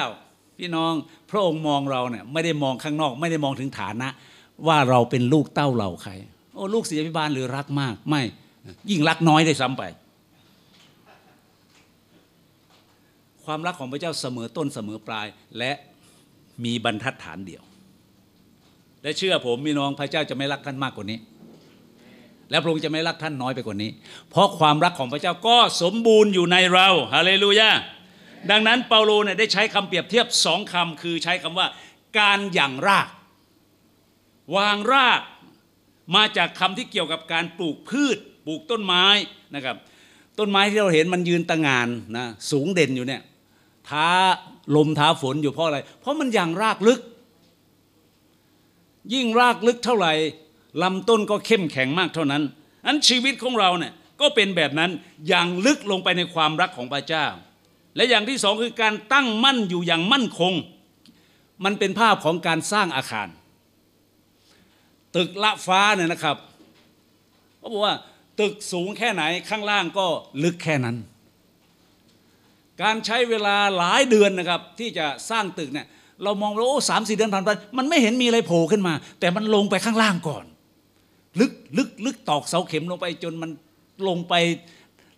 [0.57, 0.93] พี่น้อง
[1.31, 4.07] พระองค์มองเราเนี่ยไม่ได้มองข้างนอก ไม่ได้มองถึงฐานะ
[4.67, 6.11] ว่าเราเป็นลูกเต้าเราใคร
[6.55, 8.21] โอ้ลูกศิษยาพิบาลหรือรักมาก ไม่
[8.89, 9.83] ยิ่งรักน้อยได้ซ้ำไป
[13.45, 15.27] ความรักของพระเจ้าเสมอต้นเสมอปลาย
[15.57, 15.71] และ
[16.65, 17.63] มีบรรทัดฐานเดียว
[19.03, 21.17] และเชื่อผมพี่น้องพระเจ้าจะไม่รักท่านมากกว่านี้
[22.51, 23.91] และพระองค์จะไม่รักท่านน้อยไปกว่านี้
[24.29, 27.69] เพราะความรักของพระเจ้าก็สมบูรณ์อยู่ในเราฮาเลลูยา
[28.51, 31.67] ดังนั้นเปาโลเนี่ยได้ใช้คำเปรียบเทียบสองคำคือใช้คำว่า
[32.19, 33.07] การหยั่งราก
[34.55, 35.21] วางราก
[36.15, 39.05] มาจากคำที่เกี่ยวกับการปลูกพืช ปลูกต้นไม้
[39.55, 39.75] นะครับ
[40.39, 41.87] ต้นไม้ที่เราเห็นมันยืนตะงาน
[42.17, 43.21] นะสูงเด่นอยู่เนี่ย
[43.89, 44.09] ท้า
[44.75, 46.99] ลมท้าฝนอยู่เพราะอะไร เพราะมันอย่างรากลึก
[49.13, 50.13] ยิ่งรากลึกเท่าไหร่
[50.83, 52.43] ลำต้นก็เข้มแข็งมากเท่านั้น
[52.85, 54.91] อันชีวิตของเราเนี่ยก็เป็นแบบนั้น
[55.27, 57.25] อย่างลึกลงไปในความรักของพระเจ้า
[57.95, 60.53] และอย่างที่สองคือการตั้งมั่นอยู่อย่างมั่นคง
[61.65, 63.27] มันเป็นภาพของการสร้างอาคาร
[65.15, 66.37] ตึกละฟ้าเนี่ยนะครับ
[67.57, 67.95] เขาบอกว่า
[68.39, 70.05] ตึกสูงแค่ไหนข้างล่างก็
[70.43, 70.97] ลึกแค่นั้น
[72.81, 75.87] การใช้เวลาหลายเดือนนะครับที่จะสร้างตึกเนี่ย
[76.23, 80.45] เรามองว่าโอ้สามสี่เดือนผ่านไปมันไม่เห็นมีอะไรโผล่ขึ้นมา แต่มันลงไปข้างล่างก่อน
[81.39, 83.51] ลึกลึกลึกตอกเสาเข็มลงไปจนมัน
[84.07, 84.33] ลงไป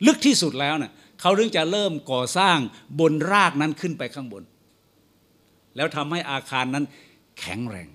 [0.05, 0.91] ลึกที่สุดแล้วเนะ่ย
[1.21, 2.57] เขาถึงจะเริ่มก่อสร้าง
[2.99, 4.43] บนรากนั้นขึ้นไปข้างบน
[5.75, 6.85] แล้วทำให้อาคารนั้น
[7.39, 7.87] แข็งแรง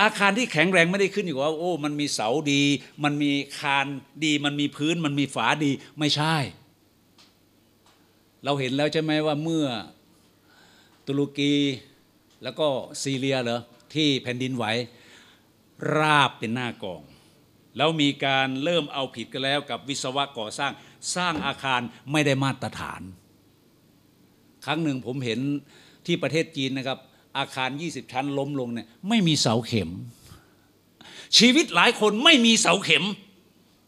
[0.00, 2.62] อาคารที่แข็งแรงไม่ได้ขึ้นอยู่ว่าโอ้ มันมีเสาดี
[3.04, 3.86] มันมีคาน
[4.24, 6.36] ดี มันมีพื้น มันมีฝาดีไม่ใช่
[8.44, 9.66] เราเห็นแล้วใช่ไหมว่าเมื่อ
[11.06, 11.54] ตุรกี
[12.42, 12.66] แล้วก็
[13.02, 13.60] ซีเรียเหรอ
[13.94, 14.64] ที่แผ่นดินไหว
[15.96, 17.02] ราบเป็นหน้ากอง
[17.76, 20.72] แล้วมีการเริ่มเอาผิดกันแล้วกับวิศวะก่อสร้าง
[21.16, 21.80] สร้างอาคาร
[22.12, 23.02] ไม่ได้มาตรฐาน
[24.66, 25.40] ครั้งหนึ่งผมเห็น
[26.06, 26.98] ที่ประเทศจีนนะครับ
[27.38, 29.90] อาคาร 20 ชั้นล้มลงเนี่ยไม่มีเสาเข็ม
[31.38, 33.04] ชีวิตหลายคนไม่มีเสาเข็ม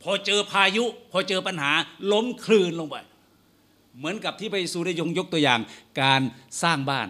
[0.03, 1.73] พอเจอพายุ พอเจอปัญหา
[2.13, 2.97] ล้มคลืนลงไป
[3.99, 5.61] เหมือนกับที่ไปสูได้ยงยกตัวอย่าง
[6.03, 6.21] การ
[6.63, 7.09] สร้างบ้าน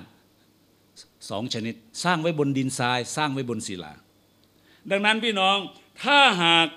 [1.30, 3.92] สองชนิด สร้างไว้บนดินทราย สร้างไว้บนศิลา
[4.90, 5.56] ดังนั้นพี่น้อง
[6.02, 6.68] ถ้าหาก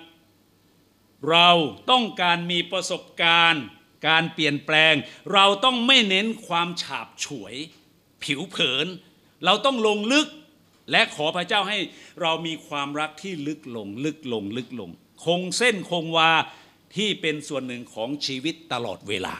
[1.30, 1.50] เรา
[1.90, 3.64] ต้องการมีประสบการณ์
[4.08, 4.94] การเปลี่ยนแปลง
[5.32, 7.54] เราต้องไม่เน้นความฉาบฉวย
[8.22, 8.86] ผิวเผิน
[9.44, 10.26] เราต้องลงลึก
[10.90, 11.78] และขอพระเจ้าให้
[12.20, 14.90] เรามีความรักที่ลึกลง ลึกลง ลึกลง
[15.24, 16.30] คงเส้นคงวา
[16.96, 19.36] ที่เป็นส่วนหนึ่งของชีวิตตลอดเวลา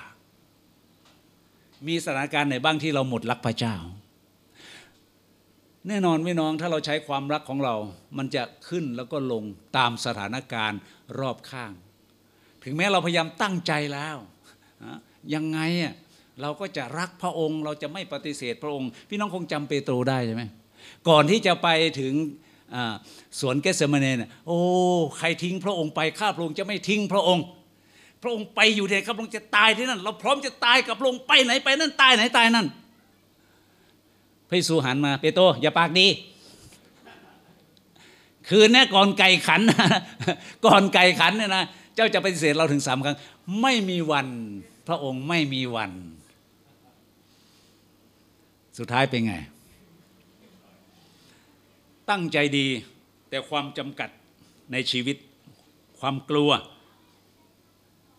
[1.87, 3.76] มีสถานการณ์ไหนบ้างที่เราหมดรักพระเจ้า
[5.87, 7.74] แน่นอนไม่น้องถ้าเราใช้ความรักของเรา
[8.18, 9.45] มันจะขึ้นแล้วก็ลง
[9.76, 10.81] ตามสถานการณ์
[11.18, 11.72] รอบข้าง
[12.64, 14.16] ถึงแม้เราพยายามตั้งใจแล้ว
[15.35, 15.95] ยังไงอะ
[16.43, 20.43] เราก็จะรักพระองค์ เราจะไม่ปฏิเสธพระองค์ พี่น้องคงจำเปโตรได้ใช่ไหม
[21.09, 21.68] ก่อนที่จะไป
[22.01, 22.14] ถึง
[23.41, 24.59] สวนเกสเมเนเน่โอ้
[25.18, 27.45] ใครทิ้งพระองค์ไปข้าพระองค์จะไม่ทิ้งพระองค์
[28.22, 32.66] พระองค์ไปอยู่เนี่ยข้าพระองค์จะตายที่นั่น เราพร้อมจะตายกับพระองค์ไปไหนไปนั่นตายไหนตายนั่น
[34.49, 36.07] พระเยซูหันมาเปโตรอย่าปากดี
[38.49, 39.61] คืนนี้ก่อนไก่ขัน
[40.66, 43.18] ก่อนไก่ขันเนี่ยนะเจ้าจะปฏิเสธเราถึงสามครั้ง
[43.62, 44.28] ไม่มีวัน
[44.88, 45.92] พระองค์ไม่มีวัน
[48.78, 49.34] สุดท้ายเป็นไง
[52.11, 52.66] ตั้งใจดี
[53.28, 54.11] แต่ความจำกัด
[54.72, 55.16] ในชีวิต
[55.99, 56.51] ความกลัว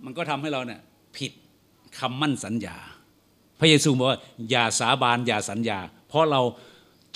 [0.06, 0.82] มันก็ทำให้เราเนี่ย
[1.18, 1.32] ผิด
[2.00, 2.78] คำมั่นสัญญา
[3.60, 4.20] พระเยซูบอกว่า
[4.50, 5.80] อย่าสาบานอย่าสัญญา
[6.10, 6.42] เพราะเรา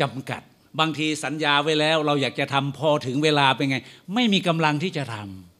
[0.01, 0.41] จำกัด
[0.79, 3.77] บางทีสัญญาไว้แล้ว เราอยากจะทำพอถึงเวลาเป็นไง
[4.13, 5.15] ไม่มีกำลังที่จะท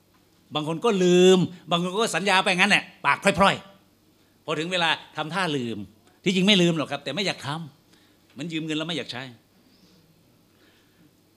[0.05, 1.39] ำบางคนก็ลืม
[1.71, 5.77] บางคนก็สัญญาไปงั้นแหละปากพร่อยๆ พอถึงเวลาทำท่าลืม
[6.23, 9.23] ที่จริงไม่ลืมหรอกครับ แต่ไม่อยากทำมันยืมเงินแล้วไม่อยากใช้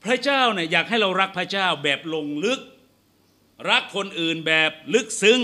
[0.04, 2.60] พระเจ้าเนี่ยอยากให้เรารักพระเจ้าแบบลงลึก
[3.70, 5.40] รักคนอื่นแบบลึกซึ้ง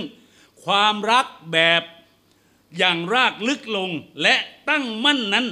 [0.65, 1.83] ความรักแบบ
[2.79, 3.91] อย่างรากลึกลง
[4.23, 4.35] และ
[4.71, 5.47] ตั้งมั่นนั้น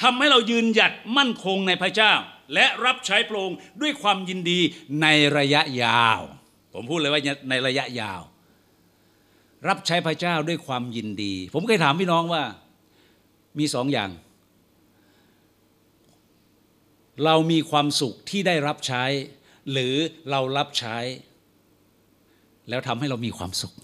[0.00, 2.12] ทำให้เรายืนหยัดมั่นคงในพระเจ้า
[2.54, 4.60] และรับใช้พระองค์ด้วยความยินดี
[5.02, 5.06] ใน
[5.38, 6.20] ระยะยาว
[6.74, 8.20] ผมพูดเลยว่าในระยะยาว
[9.68, 12.42] รับใช้พระเจ้าด้วยความยินดี ผมเคยถามพี่น้องว่า
[13.58, 14.10] มีสองอย่าง
[17.24, 19.04] เรามีความสุขที่ได้รับใช้
[19.72, 19.94] หรือ
[20.30, 20.96] เรารับใช้
[22.68, 23.74] แล้วทำให้เรามีความสุข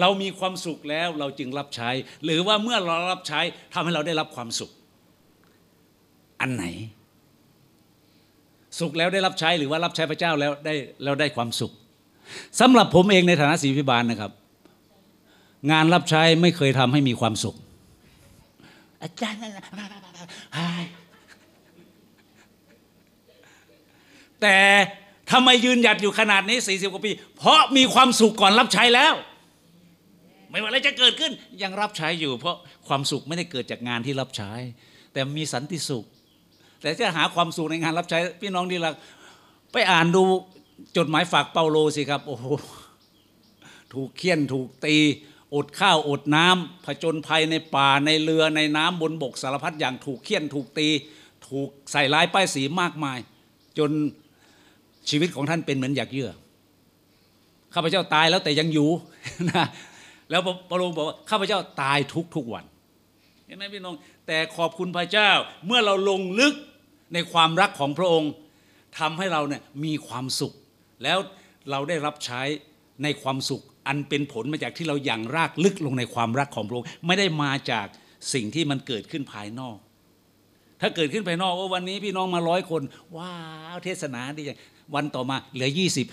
[0.00, 1.90] เรามีความสุขแล้วเราจึงรับใช้
[2.24, 3.40] หรือว่าเมื่อเรารับใช้
[3.72, 4.70] ทำให้เราได้รับความสุข
[6.40, 6.64] อันไหน
[8.80, 10.74] สุขแล้วได้รับใช้หรือว่ารับใช้พระเจ้าแล้วได้
[11.04, 11.72] แล้วได้ความสุข
[12.60, 14.32] สำหรับผมเองในฐานะศิษย์พิบาลนะครับ
[15.70, 17.56] งานรับใช้ไม่เคยทำให้มีความสุข
[19.02, 19.38] อาจารย์
[24.42, 24.56] แต่
[25.30, 29.14] ทำไมยืนหยัดอยู่ขนาดนี้ 40 กว่าปี เพราะมีความสุขก่อนรับใช้แล้ว
[30.50, 31.32] ไม่ว่าอะไรจะเกิดขึ้น
[31.62, 32.56] ยังรับใช้อยู่ เพราะ
[32.88, 34.52] ความสุขไม่ได้เกิดจากงานที่รับใช้
[35.12, 36.04] แต่มีสันติสุข
[36.80, 38.94] แต่จะหาความสุขในงานรับใช้ พี่น้องที่รัก
[39.72, 40.24] ไปอ่านดู
[40.96, 42.46] จดหมายฝากเปาโลสิครับโอ้โห
[43.94, 44.96] ถูกเคี่ยนถูกตี
[45.54, 50.88] อดข้าวอดน้ำผจญภัยในป่าในเรือในน้ำบนบกสารพัดอย่างถูกเคี่ยนถูกตี
[51.48, 53.18] ถูกใส่ร้ายป้ายสีมากมาย
[53.78, 53.90] จน
[55.08, 56.30] ชีวิตของท่านเป็นเหมือนหยักเยื่อ
[57.74, 58.88] ข้าพเจ้าตายแล้วแต่ยังอยู่
[59.50, 59.64] นะ
[60.30, 62.64] แล้วพระองค์บอกว่าข้าพเจ้าตายทุกทุกวัน
[63.46, 65.30] เห็นไหมพี่น้อง แต่ขอบคุณพระเจ้า
[65.66, 66.54] เมื่อเราลงลึก
[67.14, 68.30] ในความรักของพระองค์
[68.98, 70.52] ทำให้เราเนี่ยมีความสุข
[71.02, 71.18] แล้ว
[71.70, 72.42] เราได้รับใช้
[73.02, 77.86] ในความสุข อันเป็นผลมาจากที่เราอย่างรากลึกลงในความรักของพระองค์ไม่ได้มาจาก
[78.34, 79.78] สิ่งที่มันเกิดขึ้นภายนอก
[80.80, 82.82] ถ้าเกิดขึ้นภายนอกว่าวันนี้พี่น้องมาร้อยคน
[83.16, 83.34] ว้า
[83.74, 84.58] วเทศนาดีจัง
[84.94, 86.06] วันต่อมาเหลือยี่สิบ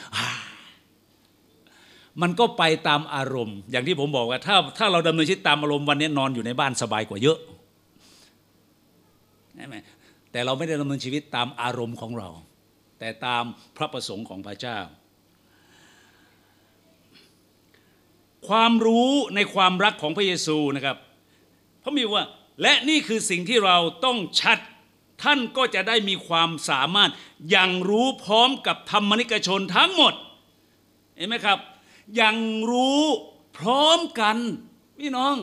[2.22, 7.38] มันก็ไปตามอารมณ์ อย่างที่ผมบอกว่าถ้าถ้าเราดำเนินชีวิตตามอารมณ์วันนี้นอนอยู่ในบ้านสบายกว่าเยอะ
[9.55, 9.76] ใช่ไหม
[10.32, 12.30] แต่เราไม่ได้ดำเนินชีวิตตามอารมณ์ของเรา
[12.99, 13.43] แต่ตาม
[13.78, 14.80] พระประสงค์ของพระเจ้า
[18.47, 20.97] ความรู้ในความรักของพระเยซูนะครับ
[21.84, 22.26] พระมีว่า
[22.61, 24.57] และนี่คือสิ่งที่เราต้องชัด
[25.24, 27.11] ท่านก็จะได้มีความสามารถ
[27.51, 30.13] อย่างรู้พร้อมกับธรรมนิกชนทั้งหมด
[31.18, 31.57] เห็นไหมครับ
[32.20, 32.38] ย่าง
[32.72, 33.03] รู้
[33.58, 34.38] พร้อมกัน
[34.99, 35.36] พี่น้อง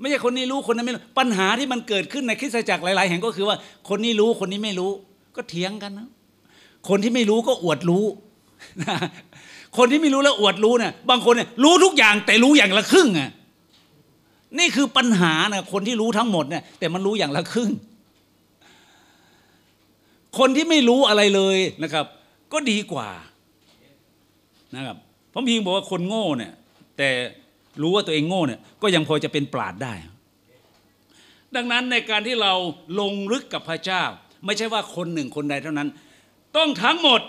[0.00, 3.56] ไม่ใช่คนนี้รู้คนนั้นไม่รู้ปัญหาที่มันเกิดขึ้นในคริสตจักรหลาย ๆ แห่งก็คือว่า
[3.88, 4.90] คนนี้รู้คนนี้ไม่รู้
[5.36, 6.08] ก็เถียงกันนะ
[6.88, 8.04] คนที่ไม่รู้ก็อวดรู้
[9.76, 13.30] คนที่ไม่รู้แล้วอวดรู้เนี่ยบางคนเนี่ยรู้ทุกอย่างแต่รู้อย่างละครึ่งอะ
[14.58, 17.70] นี่คือปัญหานะคนที่รู้ทั้งหมดเนี่ยแต่มันรู้อย่างละครึ่ง
[20.38, 22.06] คนที่ไม่รู้อะไรเลยนะครับ
[22.52, 23.10] ก็ดีกว่า
[24.76, 24.96] นะครับ
[25.32, 26.52] พระพีงบอกว่าคนโง่เนี่ย
[26.98, 27.10] แต่
[27.82, 29.94] รู้ว่าตัวเองโง่เนี่ยก็ยังพอจะเป็นปราดได้
[31.56, 32.52] ดังนั้นในการที่เรา
[33.00, 34.02] ลงลึกกับพระเจ้า
[34.44, 35.88] ไม่ใช่ว่าคนหนึ่งคนใดเท่านั้น
[36.56, 37.20] ต้องทั้งหมด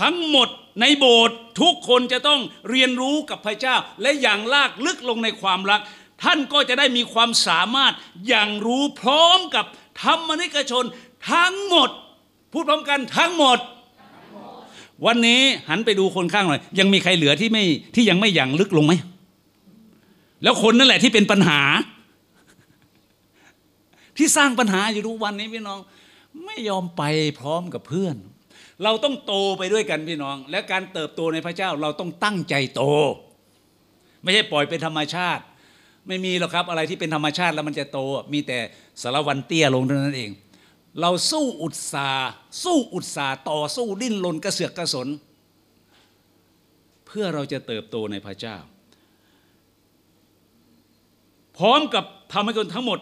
[0.00, 0.48] ทั้งหมด
[0.80, 2.40] ในโบสถ์ทุกคนจะต้อง
[2.70, 5.80] เรียนรู้กับพระเจ้า และอย่างลากลึกลงในความรัก
[6.22, 7.92] ท่านก็จะได้มีความสามารถ
[8.28, 9.66] อย่างรู้พร้อมกับ
[10.02, 10.84] ธรรมนิกชน
[11.32, 11.90] ทั้งหมด
[12.52, 13.58] พูดพร้อมกันทั้งหมด
[15.06, 18.94] วันนี้หันไปดูคนข้างหน่อย ยังมีใครเหลือที่ไม่ที่ยังไม่อย่างลึกลงไหม
[20.42, 21.60] แล้วคนนั่นแหละที่เป็นปัญหา
[24.16, 25.78] ที่สร้างปัญหาอยู่ทุกวันนี้พี่น้อง
[26.44, 27.02] ไม่ยอมไป
[27.40, 28.16] พร้อมกับเพื่อน
[28.84, 32.82] เราต้องโตไปด้วยกันพี่น้อง และการเติบโตในพระเจ้าเราต้องตั้งใจโต
[34.22, 35.42] ไม่ใช่ปล่อยเป็นธรรมชาติ
[36.08, 37.98] ไม่มีหรอกครับ อะไรที่เป็นธรรมชาติแล้วมันจะโต
[38.32, 38.58] มีแต่
[39.02, 40.30] สารวันเตี้ยลงเท่านั้นเอง
[41.00, 42.10] เราสู้อุตสา
[42.64, 45.08] สู้อุตสาต่อสู้ดิ้นรนกระเสือกกระสน
[47.06, 48.56] เพื่อเราจะเติบโตในพระเจ้า
[51.56, 52.98] พร้อมกับทำให้คนทั้งหมด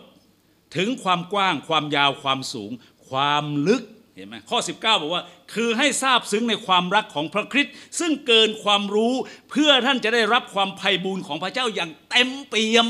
[0.76, 2.70] ถึงความกว้างความยาวความสูง
[3.08, 3.82] ความลึก
[4.14, 5.22] เห็นไหมข้อ 19 บอกว่า
[5.54, 9.14] คือให้ทราบซึ้งในความรักของพระคริสต์ซึ่งเกินความรู้
[9.50, 12.86] เพื่อท่านจะได้รับความไพ่บูรณ์ของพระเจ้าอย่างเต็มเปี่ยม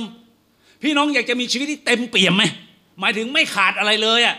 [0.83, 2.45] พี่น้องอยากจะมีชีวิตที่เต็มเปี่ยมไหม
[3.01, 4.37] หมายถึงไม่ขาดอะไรเลยอะ่ะ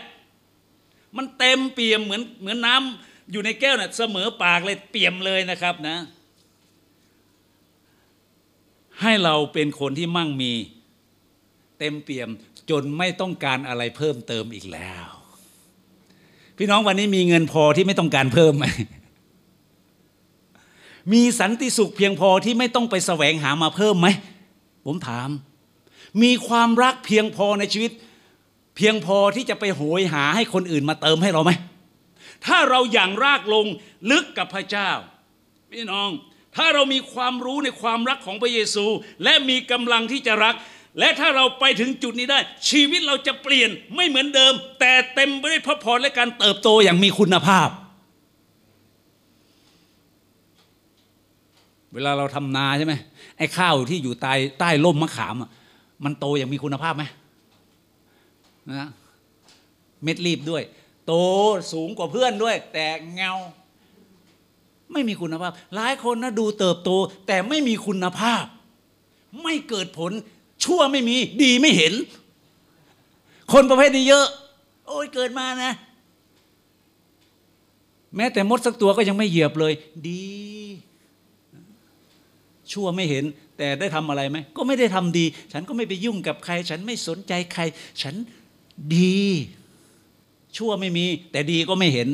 [1.16, 5.96] มันเต็มเปี่ยมเหมือนเหมือนน้ำอยู่ในแก้วน่ะเสมอปากเลยเปี่ยมเลยนะครับนะ
[9.00, 10.52] ให้เราเป็นคนที่มั่งมี
[11.78, 12.28] เต็มเปี่ยม
[12.70, 15.06] จนไม่ต้องการอะไรเพิ่มเติมอีกแล้ว
[16.56, 18.66] พี่น้องวันนี้มีเงินพอที่ไม่ต้องการเพิ่มไหม
[21.12, 24.08] มีสันติสุขเพียงพอที่ไม่ต้องไปแสวงหามาเพิ่มไหม
[24.86, 25.28] ผมถาม
[26.22, 27.92] มีความรักเพียงพอในชีวิต
[28.80, 31.52] พียงพอที่จะไปโหยหาให้คนอื่นมาเติมให้เราไหม
[32.46, 33.66] ถ้าเราอย่างรากลง
[34.10, 34.90] ลึกกับพระเจ้า
[35.70, 36.10] พี่น้อง
[36.56, 38.86] ถ้าเรามีความรู้ในความรักของพระเยซู
[39.24, 40.54] และมีกำลังที่จะรัก
[40.98, 42.38] และถ้าเราไปถึงจุดนี้ได้
[42.70, 47.68] ชีวิตเราจะเปลี่ยนไม่เหมือนเดิม แต่เต็มไปด้วยพระพรและการเติบโตอย่างมีคุณภาพ
[51.94, 52.94] เวลาเราทำนาใช่ไหม
[53.38, 55.34] ไอ้ข้าวที่อยู่ใต้ใต้ร่มมะขาม
[56.04, 57.04] มันโตอย่างมีคุณภาพไหม
[58.68, 58.88] นะ
[60.02, 60.62] เม็ดรีบด้วย
[61.06, 61.12] โต
[61.72, 63.32] สูงกว่าเพื่อนด้วย แต่เงา
[64.92, 66.90] ไม่มีคุณภาพ หลายคนนะดูเติบโต
[67.26, 68.44] แต่ไม่มีคุณภาพ
[69.42, 70.12] ไม่เกิดผล
[70.64, 71.94] ชั่วไม่มี ดีไม่เห็น
[73.52, 74.26] คนประเภทนี้เยอะ
[74.86, 75.72] โอ้ยเกิดมานะ
[78.16, 79.72] แม้แต่มดสักตัวก็ยังไม่เหยียบเลย
[80.08, 80.24] ดี
[82.72, 83.24] ชั่วไม่เห็น
[83.58, 87.62] แต่ได้ทำอะไรไหมก็ไม่ได้ทำดี ฉันก็ไม่ไปยุ่งกับใคร ฉันไม่สนใจใคร
[88.02, 88.14] ฉัน
[88.96, 89.18] ดี
[90.56, 92.08] ชั่วไม่มี แต่ดีก็ไม่เห็น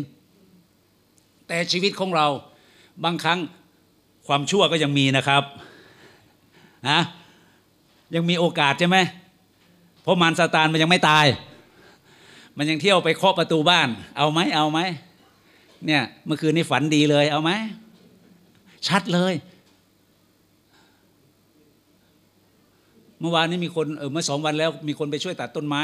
[1.49, 2.27] แต่ชีวิตของเรา
[3.05, 3.39] บางครั้ง
[4.27, 5.43] ความชั่วก็ยังมีนะครับ
[6.89, 7.01] นะ
[8.15, 8.99] ยังมีโอกาสใช่ไหม
[10.03, 11.27] เพราะมารซาตานมันยังไม่ตาย
[12.57, 14.81] มันยังเที่ยวไปเคาะประตูบ้าน เอาไหมเอาไหม
[15.87, 17.51] เนี่ยเมื่อคืนนี้ฝันดีเลย เอาไหม
[18.89, 19.35] ชัดเลย
[23.21, 25.83] เมื่อวานนี้มีคนเออเมื่อสองวันแล้ว มีคนไปช่วยตัดต้นไม้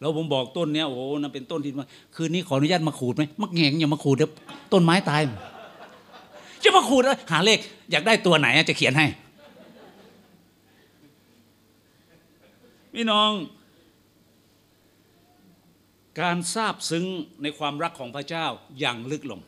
[0.00, 1.86] แล้วผมบอกต้นเนี้ยโอ้โหนั่นเป็นต้นที่มา
[2.16, 4.30] คืนนี้ขออนุญาตมาขูดไหมมักแงงอย่ามาขูดเดี๋ยว
[4.72, 5.22] ต้นไม้ตาย
[6.64, 7.58] จะมาขูดแล้วหาเลข
[7.90, 9.06] อยากได้ตัวไหนจะเขียนให้
[12.94, 13.30] พี่น้อง
[16.20, 17.04] การทราบซึ้ง
[17.42, 18.46] ในความรักของพระเจ้า
[18.80, 19.40] อย่างลึกลง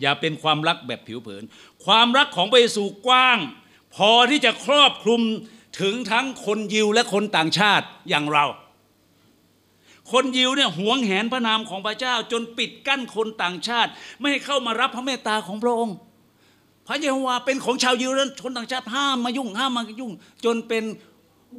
[0.00, 1.42] อย่าเป็นความรักแบบผิวเผิน
[1.84, 3.38] ความรักของพระเยซูกว้าง
[3.96, 5.22] พอที่จะครอบคลุม
[5.80, 8.44] ถึงทั้งคนยิวและคนต่างชาติอย่างเรา
[10.12, 15.96] คนยิวเนี่ยหวงแหนพระนามของพระเจ้า จนปิดกั้นคนต่างชาติ ไม่ให้เข้ามารับพระเมตตาของพระองค์
[16.88, 20.12] พระเยโฮวาเป็นของชาวยิวแล้วคนต่างชาติห้ามมายุ่งห้ามมายุ่ง
[20.44, 20.84] จนเป็น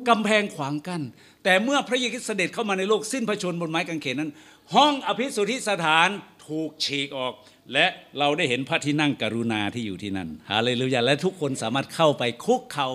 [0.10, 1.02] กำแพงขวางกัน้น
[1.44, 4.32] แต่เมื่อพระเยซูเสด็จเข้ามาในโลกสิ้นพระชนม์บนไม้กางเขนนั้น
[4.76, 6.10] ห้องอภิสุทธิสถาน
[6.48, 7.34] ถูกฉีกออก
[7.74, 7.86] และ
[8.20, 12.90] เราได้เห็นพระที่นั่งกรุณาที่อยู่ที่นั่นฮาเลลูยาและทุกคนสามารถเข้าไปคุกเข่า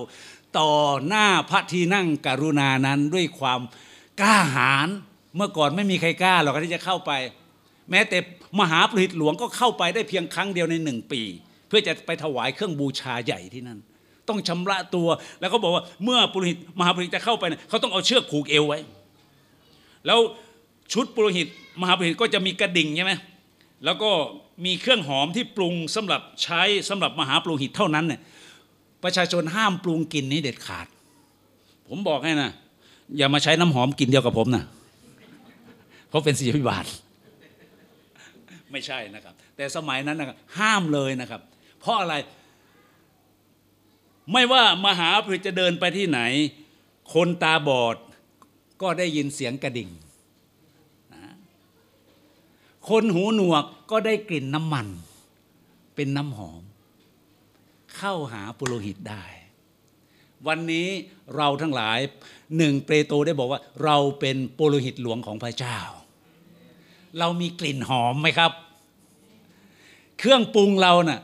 [0.58, 0.74] ต่อ
[1.06, 3.60] หน้าพระที่นั่งกรุณานั้นด้วยความ
[4.20, 4.88] กล้าหาญ
[5.36, 7.12] เมื่อก่อนไม่มีใครกล้าหรอกที่จะเข้าไป
[7.90, 8.18] แม้แต่
[8.60, 11.20] มหาปริตหลวงก็เข้าไปได้เพียงครั้งเดียวในหนึ่งปี
[11.68, 13.78] เพื่อจะไปถวายเครื่องบูชาใหญ่ที่นั่น
[14.28, 15.08] ต้องชำระตัว
[15.40, 18.78] แล้วก็บอกว่าเมื่อปุโรหิตมหาปุโรหิตจะเข้าไปเขาต้องเอาเชือกผูกเอวไว้
[20.06, 20.18] แล้ว
[20.92, 21.46] ชุดปุโรหิต
[21.80, 23.12] มหาปุโรหิตก็จะมีกระดิ่งใช่ไหม
[23.84, 24.10] แล้วก็
[24.64, 28.20] มีเครื่องหอมที่ปรุงสำหรับใช้สำหรับมหาปุโรหิตเท่านั้นเนี่ย
[29.04, 30.86] ประชาชนห้ามปรุงกินนี้เด็ดขาด
[31.88, 32.50] ผมบอกให้นะ
[33.16, 34.64] อย่ามาใช้น้ำหอมกินเดียวกับผมนะ
[36.08, 36.84] เพราะเป็นศิลปิบาท
[38.72, 41.40] ไม่ใช่นะครับ แต่สมัยนั้นนะครับห้ามเลยนะครับ
[41.80, 42.14] เพราะอะไร
[44.32, 46.20] ไม่ว่ามหาปริจะเดินไปที่ไหน
[47.14, 47.96] คนตาบอด
[48.82, 49.90] ก็ได้ยินเสียงกระดิ่ง
[51.14, 51.34] นะ
[52.88, 54.86] คนหูหนวกก็ได้กลิ่นน้ำมัน
[55.94, 56.62] เป็นน้ำหอม
[57.96, 59.24] เข้าหาปุโรหิตได้
[60.46, 60.88] วันนี้
[61.36, 61.98] เราทั้งหลาย
[62.56, 65.78] หนึ่งเปโตรได้บอกว่า เราเป็นปุโรหิตหลวงของพระเจ้า
[67.18, 68.52] เรามีกลิ่นหอมไหมครับ
[70.18, 71.20] เครื่องปรุงเราน่ะ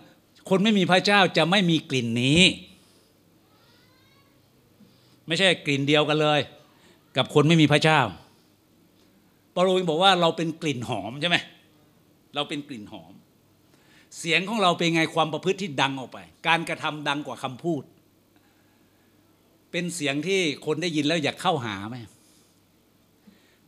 [0.49, 2.41] คนไม่มีพระเจ้าจะไม่มีกลิ่นนี้
[5.26, 6.41] ไม่ใช่กลิ่นเดียวกันเลย
[7.16, 8.01] กับคนไม่มีพระเจ้า
[9.55, 11.37] ปาโลบอกว่าเราเป็นกลิ่นหอมใช่ไหม
[12.35, 13.12] เราเป็นกลิ่นหอม
[14.18, 17.82] เสียงของเราเป็นไงความประพฤติที่ดังออกไป การกระทำดังกว่าคำพูด
[19.70, 21.97] เป็นเสียงที่คนได้ยินแล้วอยากเข้าหาไหม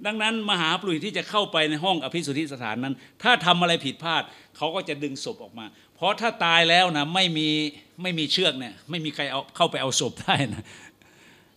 [0.06, 4.22] ดังนั้นมหาปลุยที่จะเข้าไปในห้องอภิสุทธิสถานนั้น ถ้าทำอะไรผิดพลาด
[4.56, 7.48] เขาก็จะดึงศพออกมา เพราะถ้าตายแล้วนะไม่มี
[8.02, 10.64] ไม่มีเชือกเนี่ยไม่มีใครเอาเข้าไปเอาศพได้นะ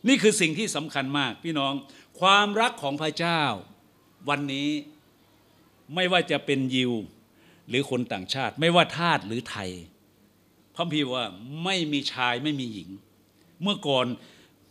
[0.07, 1.73] นี่คือสิ่งที่สำคัญมากพี่น้อง
[2.19, 3.41] ความรักของพระเจ้า
[4.29, 4.69] วันนี้
[5.95, 6.91] ไม่ว่าจะเป็นยิว
[7.69, 9.69] หรือคนต่างชาติ ไม่ว่าทาสหรือไทย
[10.75, 11.25] พระพีว่า
[11.63, 12.89] ไม่มีชายไม่มีหญิง
[13.63, 14.05] เมื่อก่อน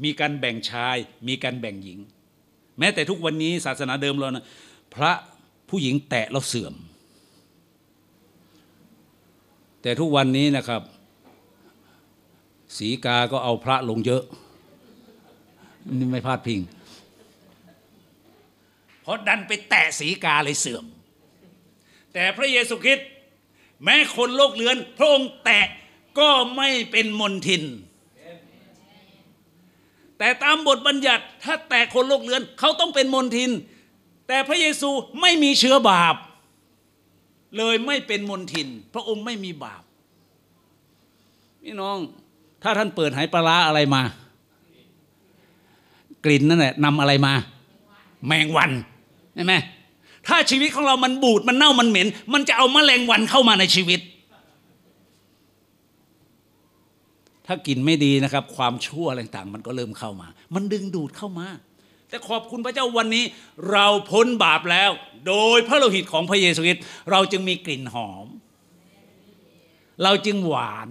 [0.05, 0.97] มีการแบ่งชาย
[1.29, 1.99] มีการแบ่งหญิง
[2.79, 4.45] แม้แต่ทุกวันนี้ศาสนาเดิมเรานะ
[4.95, 5.13] พระ
[5.69, 6.75] ผู้หญิงแตะแล้วเสื่อม
[9.83, 10.83] แต่ทุกวันนี้นะครับ
[12.77, 14.23] สีกาก็เอาพระลงเยอะ
[15.99, 16.61] นี่ไม่พลาดพิง
[19.03, 20.85] เพราะดันไปแตะสีกาเลยเสื่อม
[22.13, 23.09] แต่พระเยซูคริสต์
[23.85, 25.67] แม้คนโลกเลือน พระองค์แตะ
[26.19, 27.63] ก็ไม่เป็นมนทิน
[30.19, 33.51] แต่ตามบทบัญญัติถ้าแตะคนโลกเลือน เขาต้องเป็นมนทิน
[34.29, 34.91] แต่พระเยซู
[35.21, 36.17] ไม่มีเชื้อบาป
[37.57, 39.83] เลยไม่เป็นมนทิน พระองค์ไม่มีบาป
[41.63, 41.97] พี่น้อง
[42.63, 44.03] ถ้าท่านเปิดหายปลาอะไรมา
[46.25, 47.33] กลิ่นนั่นแหละนำอะไรมา
[48.27, 48.71] แมงวัน
[49.35, 49.55] ใช่ไหม
[50.29, 54.01] ถ้าชีวิตของเรามันบูดมันเน่ามันเหม็น มันจะเอาแมลงวันเข้ามาในชีวิต
[57.51, 61.49] ถ้ากลิ่นไม่ดีนะครับ ความชั่วอะไรต่างๆมันก็เริ่มเข้ามา มันดึงดูดเข้ามา
[62.09, 63.25] แต่ขอบคุณพระเจ้าวันนี้
[63.71, 64.91] เราพ้นบาปแล้ว
[65.29, 68.27] โดยพระโลหิตของพระเยซูคริสต์เราจึงมีกลิ่นหอม
[70.03, 70.89] เราจึงหวาน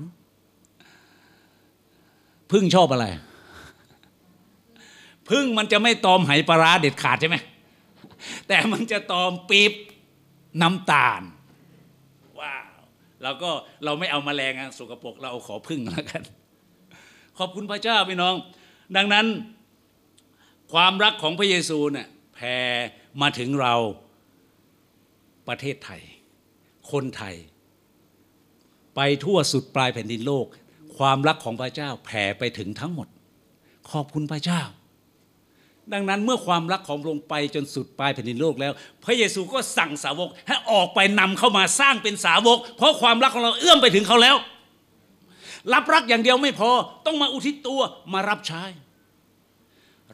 [2.52, 3.06] พึ่งชอบอะไร
[5.30, 7.38] พึ่งมันจะไม่ตอมไหปลาราเด็ดขาดใช่ไหม
[8.48, 9.74] แต่มันจะตอมปี๊บ
[10.62, 11.22] น้ำตาล
[12.40, 12.66] ว้าว
[13.24, 13.50] เราก็
[13.86, 16.22] เราไม่เอามาแมลงอะสกปรกเราเอาขอพึ่งแล้วกัน
[17.40, 18.36] ขอบคุณพระเจ้าพี่น้อง
[18.96, 19.26] ดังนั้น
[20.74, 22.56] ความรักของพระเยซูเนี่ยแผ่
[23.22, 23.74] มาถึงเรา
[25.48, 26.02] ประเทศไทย
[26.92, 27.36] คนไทย
[28.96, 30.46] ไปทั่วสุดปลายแผ่นดินโลก
[30.98, 33.08] ความรักของพระเจ้าแผ่ไปถึงทั้งหมด
[33.92, 34.62] ขอบคุณพระเจ้า
[35.94, 38.74] ดังนั้นเมื่อความรักของพระองค์ไปจนสุดปลายแผ่นดินโลกแล้ว
[39.04, 44.36] พระเยซูก็สั่งสาวกให้ออกไปนำเข้ามาสร้างเป็นสาวก เพราะความรักของเราเอื้อมไปถึงเขาแล้ว
[45.74, 46.72] รับรักอย่างเดียวไม่พอ
[47.06, 47.82] ต้องมาอุทิศตัว
[48.14, 48.64] มารับใช้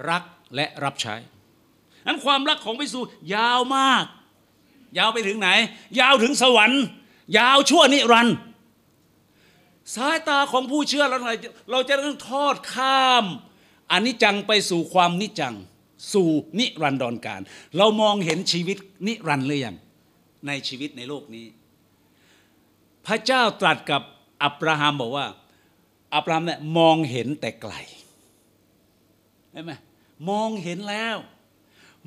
[0.09, 0.23] รัก
[0.55, 1.15] และรับใช้
[2.07, 3.01] นั้นความรักของพระเยซู
[3.35, 4.05] ยาวมาก
[4.97, 5.49] ยาวไปถึงไหน
[5.99, 6.83] ยาวถึงสวรรค์
[7.37, 8.37] ยาวชั่วนิรันดร์
[9.95, 11.17] สายตาของผู้เชื่อเรา
[11.71, 13.25] เราจะต้องทอดข้าม
[13.91, 15.55] อนิจจังไปสู่ความนิจจัง
[16.13, 16.29] สู่
[16.59, 17.41] นิรันดรการ
[17.77, 18.77] เรามองเห็นชีวิต
[19.07, 19.75] นิรันดร์หรือยัง
[20.47, 21.45] ในชีวิตในโลกนี้
[23.05, 24.01] พระเจ้าตรัสกับ
[24.43, 25.25] อับราฮัมบอกว่า
[26.15, 27.73] อับรามเนี่ยมองเห็นแต่ไกล
[29.51, 29.71] ใช่ไหม
[30.29, 31.17] มองเห็นแล้ว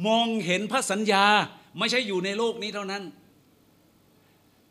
[0.06, 1.24] มองเห็นพระสัญญา
[1.78, 3.02] ไม่ใช่อยู่ในโลกนี้เท่านั้น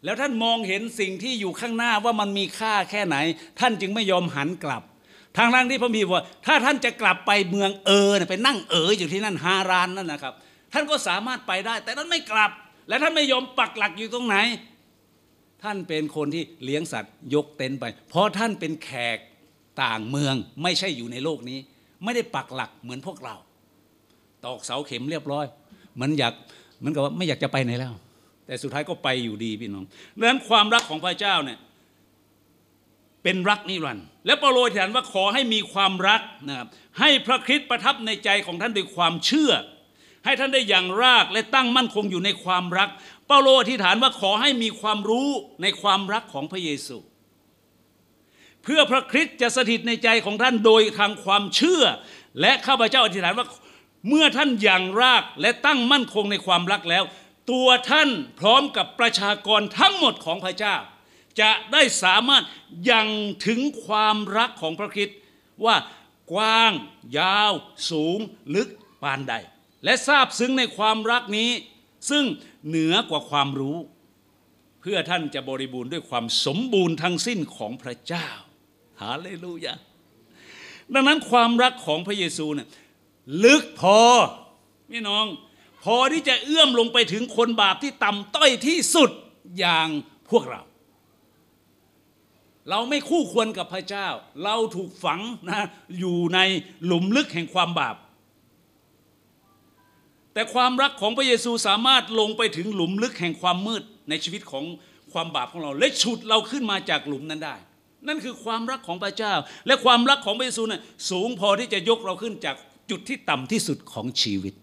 [0.04, 3.16] แล้วท่านมองเห็นสิ่งที่อยู่ข้างหน้าว่ามันมีค่าแค่ไหน
[3.60, 4.84] ท่านจึงไม่ยอมหันกลับ
[5.38, 10.34] ทางทางที่พระบีบอกว่า ถ้าท่านจะกลับไปเมืองเออไปนั่งเอออยู่ที่นั่นฮารานนั่นนะครับ
[10.74, 12.52] ท่านก็สามารถไปได้ แต่ท่านไม่กลับ
[12.90, 14.38] และท่านไม่ยอมปักหลักอยู่ตรงไหน
[15.66, 19.18] ท่านเป็นคนที่เลี้ยงสัตว์ยกเต็นท์ไป เพราะท่านเป็นแขก
[19.84, 21.60] ต่างเมืองไม่ใช่อยู่ในโลกนี้
[22.04, 23.36] ไม่ได้ปักหลักเหมือนพวกเรา
[24.46, 25.46] ตอกเสาเข็มเรียบร้อย
[26.02, 26.34] มันอยาก
[26.80, 27.94] เหมือนกับว่าไม่อยากจะไปไหนแล้ว
[28.46, 29.86] แต่สุดท้ายก็ไปอยู่ดีพี่น้อง
[30.18, 31.60] ดังนั้นความรักของพระเจ้าเนี่ย
[33.24, 36.68] เป็นรักนิรันดร์และเปโลอธิษฐานว่าขอให้มีความรักนะครับ
[37.00, 39.54] ให้พระคริสต์ประทับในใจของท่านด้วยความเชื่อ
[40.26, 42.90] ให้ท่านได้อย่างรากและตั้งมั่นคงอยู่ในความรัก
[43.28, 45.30] เปาโลอธิษฐานว่าขอให้มีความรู้
[45.62, 46.98] ในความรักของพระเยซู
[48.64, 51.84] เพื่อพระคริสต์จะสถิตในใจของท่านโดยทางความเชื่อ
[52.42, 53.48] และข้าพเจ้าอธิษฐานว่า
[54.10, 57.04] เมื่อท่านอย่างรากและตั้งมั่นคงในความรักแล้ว
[57.52, 58.10] ตัวท่าน
[58.40, 60.76] พร้อมกับประชากรทั้งหมดของพระเจ้า
[61.40, 62.44] จะได้สามารถ
[62.92, 63.08] ยัง
[63.46, 65.18] ถึงความรักของพระคริสต์
[65.66, 65.76] ว่า
[66.32, 66.74] กว้าง
[67.20, 67.54] ยาว
[67.90, 68.20] สูง
[68.56, 68.70] ลึก
[69.02, 69.34] ปานใด
[69.84, 71.52] และทราบซึ้งในความรักนี้
[72.10, 72.24] ซึ่ง
[72.68, 73.78] เหนือกว่าความรู้
[74.82, 78.28] เพื่อท่านจะบริบูรณ์ด้วยความสมบูรณ์ทั้งสิ้นของพระเจ้า
[79.02, 79.74] ฮาเลลูยา
[80.94, 82.68] ดังนั้นความรักของพระเยซูเนี่ย
[83.44, 84.00] ลึกพอ
[84.90, 85.26] พี่น้อง
[85.84, 89.10] พอที่จะเอื้อมลงไปถึงคนบาปที่ต่ำต้อยที่สุด
[89.60, 89.88] อย่าง
[90.30, 90.62] พวกเรา
[92.70, 94.08] เราไม่คู่ควรกับพระเจ้า
[94.44, 95.68] เราถูกฝังนะ
[96.00, 96.40] อยู่ใน
[96.86, 97.96] หลุมลึกแห่งความบาป
[100.36, 104.66] แต่ความรักของพระเยซูสามารถลงไปถึงหลุมลึกแห่งความมืดในชีวิตของ
[105.14, 107.56] ความบาปของเรา และฉุดเราขึ้นมาจากหลุมนั้นได้
[108.08, 109.34] นั่นคือความรักของพระเจ้า
[109.68, 112.56] และความรักของพระเยซูน่ะสูงพอที่จะยกเราขึ้นจาก
[112.90, 114.54] จุดที่ต่ำที่สุดของชีวิต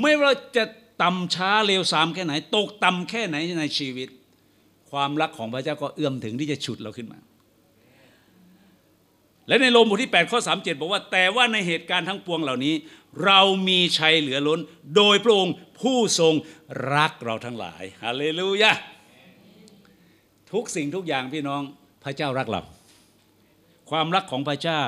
[0.00, 0.64] ไม่ว่าจะ
[1.02, 4.08] ต่ำช้าเร็วสามแค่ไหน ตกต่ำแค่ไหนในชีวิต
[4.90, 7.18] ความรักของพระเจ้าก็เอื้อมถึงที่จะฉุดเราขึ้นมา
[9.48, 12.74] และในโรมบทที่8ข้อ37บอกว่า แต่ว่าในเหตุการณ์ทั้งปวงเหล่านี้
[13.24, 14.60] เรามีชัยเหลือล้น
[14.96, 16.34] โดยพระองค์ผู้ทรง
[16.94, 18.72] รักเราทั้งหลายฮาเลลูยา
[20.52, 21.62] ทุกสิ่งทุกอย่างพี่น้อง
[22.04, 22.62] พระเจ้ารักเรา
[23.90, 24.82] ความรักของพระเจ้า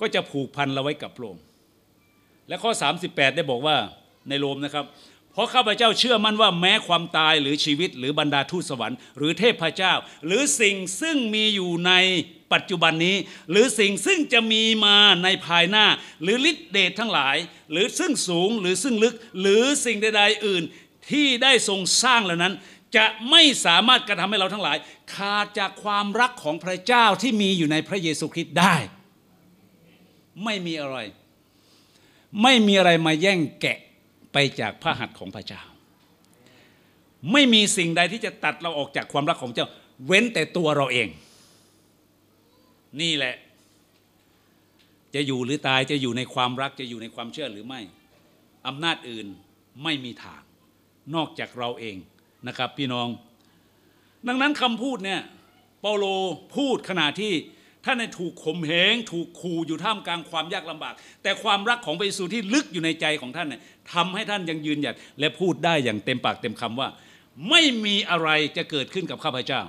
[0.00, 1.42] ก็จะผูกพันเราไว้กับพระองค์
[2.48, 2.72] และข้อ
[3.04, 3.76] 38 ได้บอกว่า
[4.28, 4.84] ในโรมนะครับ
[5.32, 9.92] เพราะข้าพเจ้าเชื่อมั่นว่าแม้ความตายหรือชีวิต หรือบรรดาทูตสวรรค์หรือเทพเจ้า
[10.26, 11.92] หรือสิ่งซึ่งมีอยู่ใน
[12.54, 13.16] ปัจจุบันนี้
[13.50, 15.86] หรือสิ่งซึ่งจะมีมาในภายหน้า
[16.22, 17.36] หรือฤทธิเดชทั้งหลาย
[17.70, 20.62] หรือซึ่งสูงหรือซึ่งลึก หรือสิ่งใดๆอื่น
[21.10, 22.54] ที่ได้ทรงสร้างเหล่านั้น
[22.96, 24.76] จะไม่สามารถกระทำให้เราทั้งหลาย
[25.14, 28.76] ขาดจากความรักของพระเจ้าที่มีอยู่ในพระเยซูคริสต์ได้
[30.44, 30.98] ไม่มีอะไร
[32.42, 33.78] ไม่มีอะไรมาแย่งแกะ
[34.32, 35.62] ไปจากพระหัตถ์ของพระเจ้า
[37.32, 39.68] ไม่มีสิ่งใดที่จะตัดเราออกจากความรักของเจ้า
[40.06, 41.08] เว้นแต่ตัวเราเอง
[43.00, 43.34] นี่แหละ
[45.14, 47.80] จะอยู่หรือตายจะอยู่ในความรักจะอยู่ในความเชื่อหรือไม่
[48.66, 49.26] อำนาจอื่น
[49.82, 50.42] ไม่มีทาง
[51.14, 51.96] นอกจากเราเอง
[52.48, 53.08] นะครับ พี่น้อง
[54.28, 55.20] ดังนั้นคำพูดเนี่ย
[55.80, 56.04] เปาโล
[56.56, 57.32] พูดขณะที่
[57.84, 66.88] ท่านถูกข่มเหงถูกขู่อยู่ท่ามกลางความยากลำบาก แต่ความรักของพระเยซูที่ลึกอยู่ในใจของท่านเนี่ยทำให้ท่านยังยืนหยัดและพูดได้อย่างเต็มปากเต็มคำว่า
[67.50, 69.62] ไม่มีอะไรจะเกิดขึ้นกับข้าพเจ้า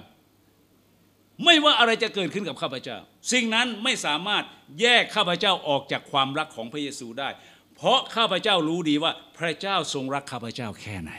[1.44, 2.98] ไม่ว่าอะไรจะเกิดขึ้นกับข้าพเจ้า
[3.32, 4.44] สิ่งนั้นไม่สามารถ
[4.82, 7.30] แยกข้าพเจ้าออกจากความรักของพระเยซูได้
[7.76, 11.14] เพราะข้าพเจ้ารู้ดีว่าพระเจ้าทรงรักข้าพเจ้าแค่ไหน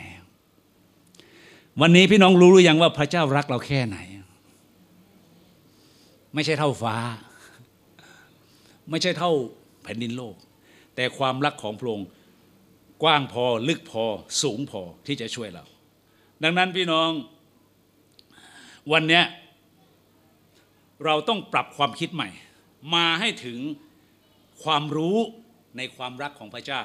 [1.81, 3.99] วันนี้พี่น้องรู้หรือยังว่าพระเจ้ารักเราแค่ไหน
[6.35, 6.97] ไม่ใช่เท่าฟ้า
[8.91, 9.33] ไม่ใช่เท่า
[9.83, 10.35] แผ่นดินโลก
[10.95, 12.09] แต่ความรักของพระองค์
[13.03, 14.05] กว้างพอลึกพอ
[14.43, 15.65] สูงพอที่จะช่วยเรา
[16.43, 17.11] ดังนั้นพี่น้อง
[18.93, 19.25] วันเนี้ย
[21.05, 22.29] เราต้องปรับความคิดใหม่
[22.95, 23.59] มาให้ถึง
[24.63, 25.19] ความรู้
[25.77, 26.83] ในความรักของพระเจ้า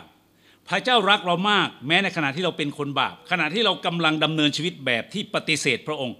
[0.70, 6.16] พระเจ้ารักเรามาก แม้ในขณะที่เราเป็นคนบาป ขณะที่เรากำลังดำเนินชีวิตแบบที่ปฏิเสธพระองค์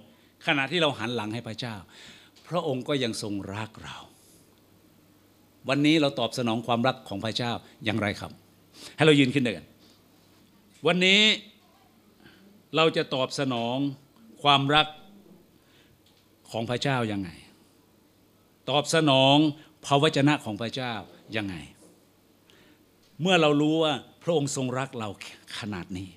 [0.46, 1.76] ขณะที่เราหันหลังให้พระเจ้า
[2.48, 3.96] พระองค์ก็ยังทรงรักเรา
[5.68, 7.52] วันนี้เราตอบสนองความรักของพระเจ้า
[7.84, 8.32] อย่างไรครับ
[8.96, 9.64] ให้เรายืนขึ้นเดิน
[10.86, 11.20] วันนี้
[12.76, 13.76] เราจะตอบสนอง
[14.42, 14.86] ความรัก
[16.50, 17.30] ของพระเจ้ายังไง
[18.72, 19.36] ตอบสนอง
[19.84, 20.94] พระวจนะของพระเจ้า
[21.36, 21.54] ยังไง
[23.20, 25.08] เมื่อเรารู้ว่าพระองค์ทรงรักเรา
[25.58, 26.10] ขนาดนี้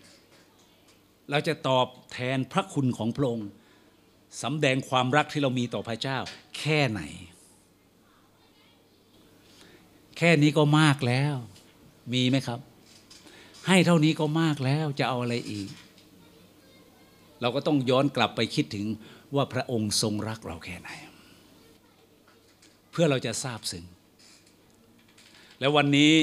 [1.30, 3.50] เราจะตอบแทนพระคุณของพระองค์
[4.44, 6.18] สำแดงความรักที่เรามีต่อพระเจ้า
[6.58, 7.02] แค่ไหน
[10.18, 11.36] แค่นี้ก็มากแล้ว
[12.14, 12.60] มีไหมครับ
[13.68, 15.70] ให้เท่านี้ก็มากแล้วจะเอาอะไรอีก
[17.42, 18.86] เราก็ต้องย้อนกลับไปคิดถึง
[19.36, 20.92] ว่าพระองค์ทรงรักเราแค่ไหน
[22.96, 23.86] พื่อเราจะทราบซึ้ง
[25.60, 26.14] แล้ววันนี้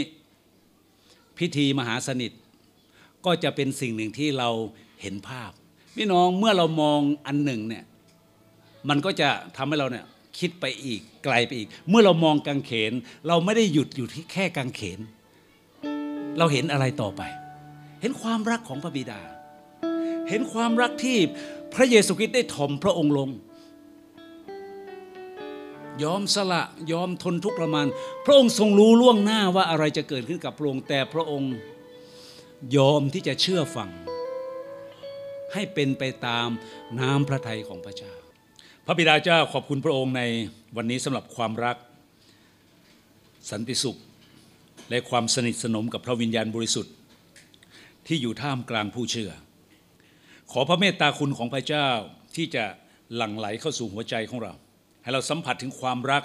[1.39, 2.33] พิธีมหาสนิท
[3.25, 4.49] ก็จะเป็นสิ่งหนึ่งที่เรา
[5.03, 5.51] เห็นภาพ
[5.97, 7.85] พี่น้องเมื่อเรามองอันหนึ่งเนี่ย
[8.89, 10.07] มันก็จะทำให้เราเนี่ย
[10.39, 12.93] คิดไปอีกไกลไปอีก เมื่อเรามองกางเขน
[13.29, 15.01] เราไม่ได้หยุดอยู่ที่แค่กางเขน
[16.39, 17.23] เราเห็นอะไรต่อไป
[18.01, 19.21] เห็นความรักของพระบิดา
[20.29, 21.19] เห็นความรักที่
[21.75, 23.29] พระเยซูคริสต์ได้ถ่อมพระองค์ลง
[26.03, 26.63] ยอมสละ
[26.93, 27.87] ยอมทนทุกข์ประมาณ
[28.25, 31.55] พระองค์ทรงรู้ล่วงหน้าว่าอะไรจะเกิดขึ้นกับพระองค์แต่พระองค์
[32.77, 33.91] ยอมที่จะเชื่อฟัง
[35.53, 36.49] ให้เป็นไปตาม
[37.01, 38.13] น้ำพระทัยของพระเจ้า
[38.87, 40.23] พระบิดาเจ้าขอบคุณพระองค์ใน
[40.77, 41.77] วันนี้สำหรับความรัก
[43.51, 43.99] สันติสุข
[44.91, 46.95] และความสนิทสนมกับพระวิญญาณบริสุทธิ์
[48.07, 49.31] ที่อยู่ท่ามกลางผู้เชื่อ
[50.53, 51.89] ขอพระเมตตาคุณของพระเจ้า
[52.37, 52.65] ที่จะ
[53.15, 54.53] หลั่งไหลเข้าสู่หัวใจของเรา
[55.03, 56.23] ให้เราสัมผัสถึงความรัก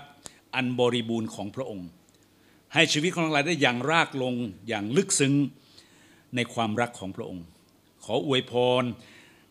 [0.56, 1.88] อันบริบูรณ์ของพระองค์
[2.74, 4.34] ให้ชีวิตของเราได้อย่างรากลง
[4.68, 5.34] อย่างลึกซึ้ง
[6.36, 7.46] ในความรักของพระองค์
[8.06, 8.84] ขออวยพร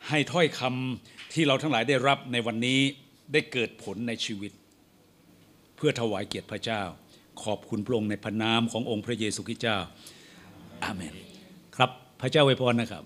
[0.09, 2.81] ให้ถ้อยคำที่เราทั้งหลายได้รับในวันนี้
[3.33, 4.53] ได้เกิดผลในชีวิต
[5.77, 6.83] เพื่อถวายเกียรติพระเจ้า
[7.43, 9.79] ขอบคุณพระองค์ในพระนามขององค์พระเยซูคริสต์เจ้า
[10.85, 11.15] อาเมน
[11.77, 13.03] ครับพระเจ้าอวยพรนะครับ